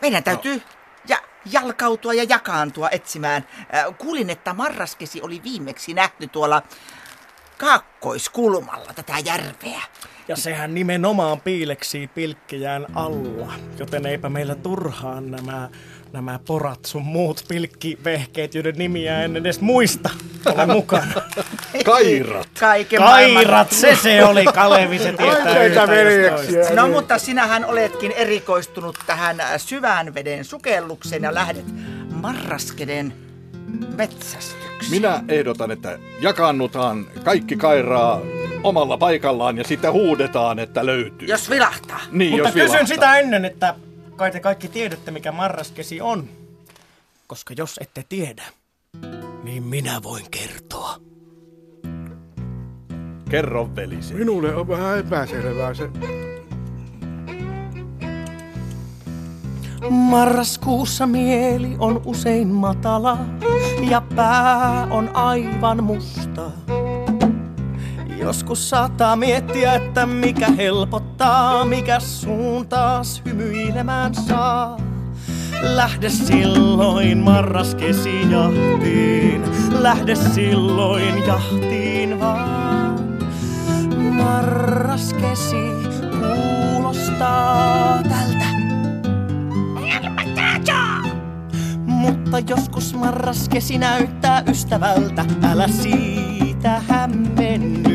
meidän 0.00 0.24
täytyy 0.24 0.62
ja 1.08 1.18
jalkautua 1.44 2.14
ja 2.14 2.24
jakaantua 2.28 2.88
etsimään. 2.90 3.46
Äh, 3.74 3.98
Kuulin, 3.98 4.30
että 4.30 4.54
marraskesi 4.54 5.22
oli 5.22 5.42
viimeksi 5.42 5.94
nähty 5.94 6.26
tuolla 6.26 6.62
kaakkoiskulmalla 7.58 8.92
tätä 8.94 9.12
järveä. 9.24 9.82
Ja 10.28 10.36
sehän 10.36 10.74
nimenomaan 10.74 11.40
piileksii 11.40 12.08
pilkkejään 12.08 12.86
alla, 12.94 13.52
joten 13.78 14.06
eipä 14.06 14.28
meillä 14.28 14.54
turhaan 14.54 15.30
nämä, 15.30 15.68
nämä 16.14 16.40
porat 16.46 16.84
sun 16.84 17.02
muut 17.02 17.44
pilkkivehkeet, 17.48 18.54
joiden 18.54 18.74
nimiä 18.78 19.22
en 19.22 19.36
edes 19.36 19.60
muista, 19.60 20.10
ole 20.46 20.66
mukana. 20.66 21.22
Kairat. 21.84 22.48
Kaiken 22.60 22.98
Kairat, 23.00 23.72
se 23.72 23.96
se 24.02 24.24
oli 24.24 24.44
Kalevi, 24.44 24.98
se 24.98 25.12
tietää. 25.12 26.74
No 26.74 26.88
mutta 26.88 27.18
sinähän 27.18 27.64
oletkin 27.64 28.12
erikoistunut 28.12 28.98
tähän 29.06 29.40
äh, 29.40 29.60
syvään 29.60 30.14
veden 30.14 30.44
sukellukseen 30.44 31.22
ja 31.22 31.34
lähdet 31.34 31.66
marraskeden 32.10 33.12
metsästykseen. 33.96 34.90
Minä 34.90 35.22
ehdotan, 35.28 35.70
että 35.70 35.98
jakannutaan 36.20 37.06
kaikki 37.24 37.56
kairaa 37.56 38.20
omalla 38.62 38.98
paikallaan 38.98 39.58
ja 39.58 39.64
sitten 39.64 39.92
huudetaan, 39.92 40.58
että 40.58 40.86
löytyy. 40.86 41.28
Jos 41.28 41.50
vilahtaa. 41.50 42.00
Niin, 42.10 42.30
Mutta 42.30 42.48
jos 42.48 42.54
kysyn 42.54 42.68
vilahtaa. 42.70 42.86
sitä 42.86 43.18
ennen, 43.18 43.44
että 43.44 43.74
kai 44.16 44.30
te 44.30 44.40
kaikki 44.40 44.68
tiedätte, 44.68 45.10
mikä 45.10 45.32
marraskesi 45.32 46.00
on. 46.00 46.28
Koska 47.26 47.54
jos 47.56 47.78
ette 47.82 48.04
tiedä, 48.08 48.44
niin 49.42 49.62
minä 49.62 50.02
voin 50.02 50.26
kertoa. 50.30 51.00
Kerro 53.30 53.76
velisi. 53.76 54.14
Minulle 54.14 54.54
on 54.54 54.68
vähän 54.68 54.98
epäselvää 54.98 55.74
se. 55.74 55.90
Marraskuussa 59.90 61.06
mieli 61.06 61.76
on 61.78 62.02
usein 62.04 62.48
matala 62.48 63.18
ja 63.90 64.02
pää 64.16 64.86
on 64.90 65.16
aivan 65.16 65.84
musta. 65.84 66.50
Joskus 68.18 68.70
saattaa 68.70 69.16
miettiä, 69.16 69.74
että 69.74 70.06
mikä 70.06 70.50
helpottaa, 70.50 71.03
mikä 71.64 72.00
suun 72.00 72.68
taas 72.68 73.22
hymyilemään 73.24 74.14
saa. 74.14 74.76
Lähde 75.62 76.10
silloin 76.10 77.18
marraskesi 77.18 78.30
jahtiin, 78.30 79.42
lähde 79.82 80.14
silloin 80.14 81.26
jahtiin 81.26 82.20
vaan. 82.20 83.18
Marraskesi 84.12 85.70
kuulostaa 86.20 88.02
tältä. 88.02 88.44
Mutta 91.86 92.38
joskus 92.38 92.94
marraskesi 92.94 93.78
näyttää 93.78 94.42
ystävältä, 94.48 95.24
älä 95.42 95.68
siitä 95.68 96.82
hämmenny. 96.88 97.93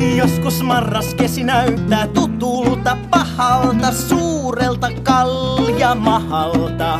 Joskus 0.00 0.62
marraskesi 0.62 1.44
näyttää 1.44 2.06
tutulta, 2.06 2.96
pahalta, 3.10 3.92
suurelta 3.92 4.88
kaljamahalta. 5.02 6.98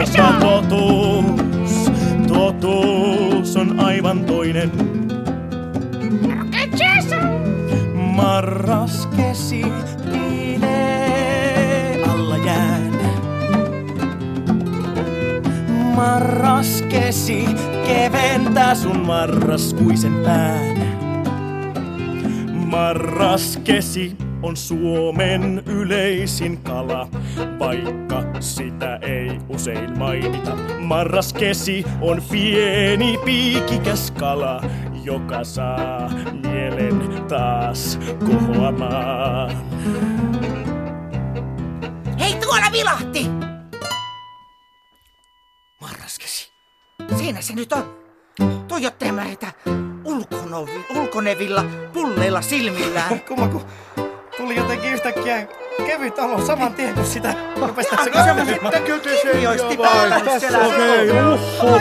Mutta 0.00 0.32
totuus, 0.40 1.90
totuus 2.28 3.56
on 3.56 3.80
aivan 3.80 4.24
toinen. 4.24 4.72
Marraskesi 7.94 9.64
piilee 10.12 12.04
alla 12.08 12.36
jään. 12.36 12.92
Marraskesi 15.94 17.44
keventää 17.86 18.74
sun 18.74 19.06
marraskuisen 19.06 20.14
pään. 20.24 20.83
Marraskesi 22.74 24.16
on 24.42 24.56
Suomen 24.56 25.62
yleisin 25.66 26.62
kala, 26.62 27.08
vaikka 27.58 28.40
sitä 28.40 28.96
ei 29.02 29.38
usein 29.48 29.98
mainita. 29.98 30.56
Marraskesi 30.78 31.84
on 32.00 32.22
pieni 32.30 33.18
piikikäs 33.24 34.10
kala, 34.10 34.62
joka 35.04 35.44
saa 35.44 36.10
mielen 36.42 37.24
taas 37.28 37.98
kohoamaan. 38.26 39.50
Hei, 42.18 42.34
tuolla 42.34 42.66
vilahti! 42.72 43.26
Marraskesi. 45.80 46.52
Siinä 47.16 47.40
se 47.40 47.54
nyt 47.54 47.72
on. 47.72 47.96
Tuijottelemaan 48.68 49.26
heitä 49.26 49.52
ulkonovi, 50.04 50.86
ulkonevilla, 50.96 51.64
pulleilla 51.92 52.42
silmillään. 52.42 53.20
Kumma, 53.20 53.48
kun 53.48 53.64
tuli 54.36 54.56
jotenkin 54.56 54.92
yhtäkkiä 54.92 55.46
kevyt 55.86 56.18
olo 56.18 56.46
saman 56.46 56.74
tien, 56.74 56.94
kun 56.94 57.06
sitä 57.06 57.34
rupesi 57.60 57.90
tässä. 57.90 58.10
Näkyykö 58.72 59.16
se 59.22 59.30
jo 59.30 59.50
vai? 59.78 60.22
Tässä 60.22 60.58
on 60.58 60.74
hei, 60.76 61.10
uhu. 61.10 61.78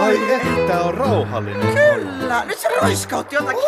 Ai 0.00 0.32
että 0.32 0.80
on 0.80 0.94
rauhallinen. 0.94 1.74
Kyllä, 1.74 2.44
nyt 2.44 2.58
se 2.58 2.68
roiskautti 2.82 3.34
jotakin. 3.34 3.62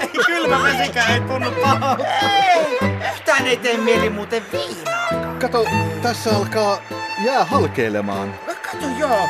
Ei 0.00 0.08
kylmä 0.26 0.62
vesikään 0.62 1.12
ei 1.12 1.20
tunnu 1.20 1.50
pahalta. 1.62 2.04
Ei, 2.06 2.78
yhtään 3.14 3.46
ei 3.46 3.56
tee 3.56 3.76
mieli 3.76 4.10
muuten 4.10 4.42
viinaa. 4.52 5.34
Kato, 5.40 5.64
tässä 6.02 6.36
alkaa 6.36 6.78
jää 7.24 7.44
halkeilemaan. 7.44 8.34
Kato 8.46 8.86
joo. 8.98 9.28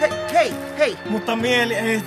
Hei, 0.00 0.10
hei, 0.34 0.54
hei. 0.78 0.98
Mutta 1.10 1.36
mieli 1.36 1.74
ei... 1.74 2.02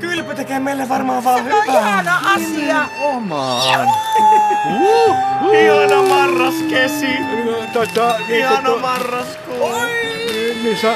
Kylpy 0.00 0.34
tekee 0.34 0.60
meille 0.60 0.88
varmaan 0.88 1.24
vaan 1.24 1.44
Se 1.44 1.54
on 1.54 1.62
hyvää. 1.66 1.80
ihana 1.80 2.20
asia. 2.34 2.88
Omaan. 3.00 3.88
Ihana 5.52 6.02
marraskesi. 6.08 7.06
Tota, 7.72 8.14
niin, 8.28 8.38
Ihana 8.38 8.68
tota, 8.68 8.80
marraskuu. 8.80 9.72
niin, 10.32 10.64
niin 10.64 10.76
sa, 10.76 10.88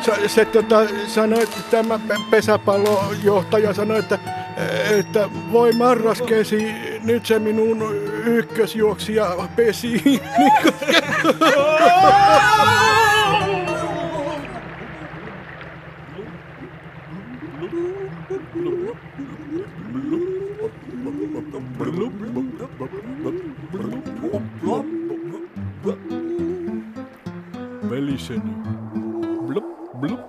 sa, 0.00 0.12
se 0.26 0.44
tota, 0.44 0.76
sanoi, 1.06 1.42
että 1.42 1.56
tämä 1.70 1.98
pe- 1.98 2.16
pesäpallojohtaja 2.30 3.74
sanoi, 3.74 3.98
että, 3.98 4.18
että 4.98 5.28
voi 5.52 5.72
marraskesi, 5.72 6.74
nyt 7.04 7.26
se 7.26 7.38
minun 7.38 7.94
ykkösjuoksija 8.24 9.26
pesi. 9.56 10.02
Veliseni. 28.28 28.54
Blup, 29.46 29.64
blup. 30.00 30.20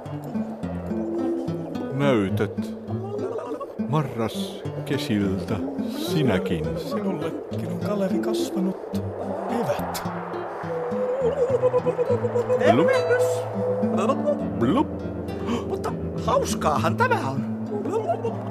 Näytät 1.93 2.75
marras 3.89 4.61
kesiltä 4.85 5.55
sinäkin. 5.97 6.65
Sinullekin 6.79 7.71
on 7.71 7.79
Kalevi 7.79 8.19
kasvanut 8.19 8.77
evät. 9.49 10.03
Tervehdys. 12.59 13.23
Blup. 14.59 14.87
Mutta 15.67 15.93
hauskaahan 16.25 16.97
tämä 16.97 17.29
on. 17.29 17.41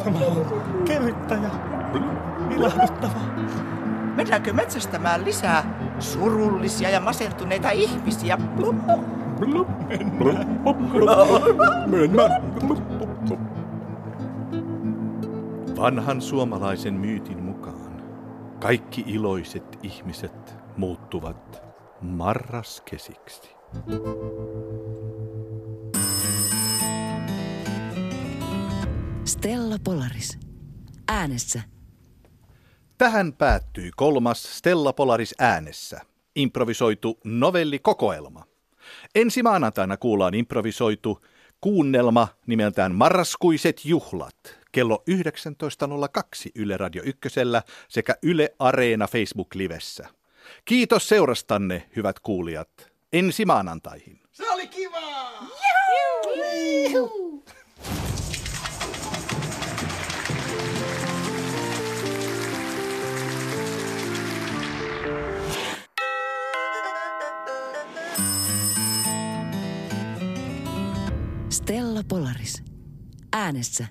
Tämä 0.05 0.19
on 0.19 0.47
kevyttä 0.85 1.35
ja 1.35 1.51
ilahduttavaa. 2.57 3.27
Mennäänkö 4.17 4.53
metsästämään 4.53 5.25
lisää 5.25 5.79
surullisia 5.99 6.91
ja 6.91 7.01
masentuneita 7.01 7.71
ihmisiä? 7.71 8.37
Mennään. 8.37 9.22
Vanhan 15.77 16.21
suomalaisen 16.21 16.95
myytin 16.95 17.43
mukaan 17.43 18.03
kaikki 18.61 19.05
iloiset 19.07 19.79
ihmiset 19.83 20.55
muuttuvat 20.77 21.63
marraskesiksi. 22.01 23.55
Stella 29.25 29.77
Polaris. 29.85 30.39
Äänessä. 31.09 31.63
Tähän 32.99 33.33
päättyi 33.33 33.91
kolmas 33.97 34.59
Stella 34.59 34.93
Polaris 34.93 35.35
äänessä. 35.39 36.01
Improvisoitu 36.37 37.19
novellikokoelma. 37.25 38.52
Ensi 39.15 39.43
maanantaina 39.43 39.97
kuullaan 39.97 40.35
improvisoitu 40.35 41.27
kuunnelma 41.61 42.29
nimeltään 42.47 42.95
Marraskuiset 42.95 43.85
juhlat 43.85 44.37
kello 44.73 45.03
19.02 45.11 46.51
Yle 46.55 46.77
Radio 46.77 47.03
Ykkösellä 47.07 47.63
sekä 47.89 48.15
Yle 48.23 48.55
Areena 48.59 49.07
Facebook-livessä. 49.07 50.09
Kiitos 50.65 51.09
seurastanne, 51.09 51.89
hyvät 51.97 52.19
kuulijat. 52.21 52.93
Ensi 53.13 53.45
maanantaihin. 53.45 54.21
Se 54.33 54.51
oli 54.51 54.67
kivaa! 54.67 55.49
Stella 56.93 57.22
Polaris. 72.09 72.63
Äänessä. 73.33 73.87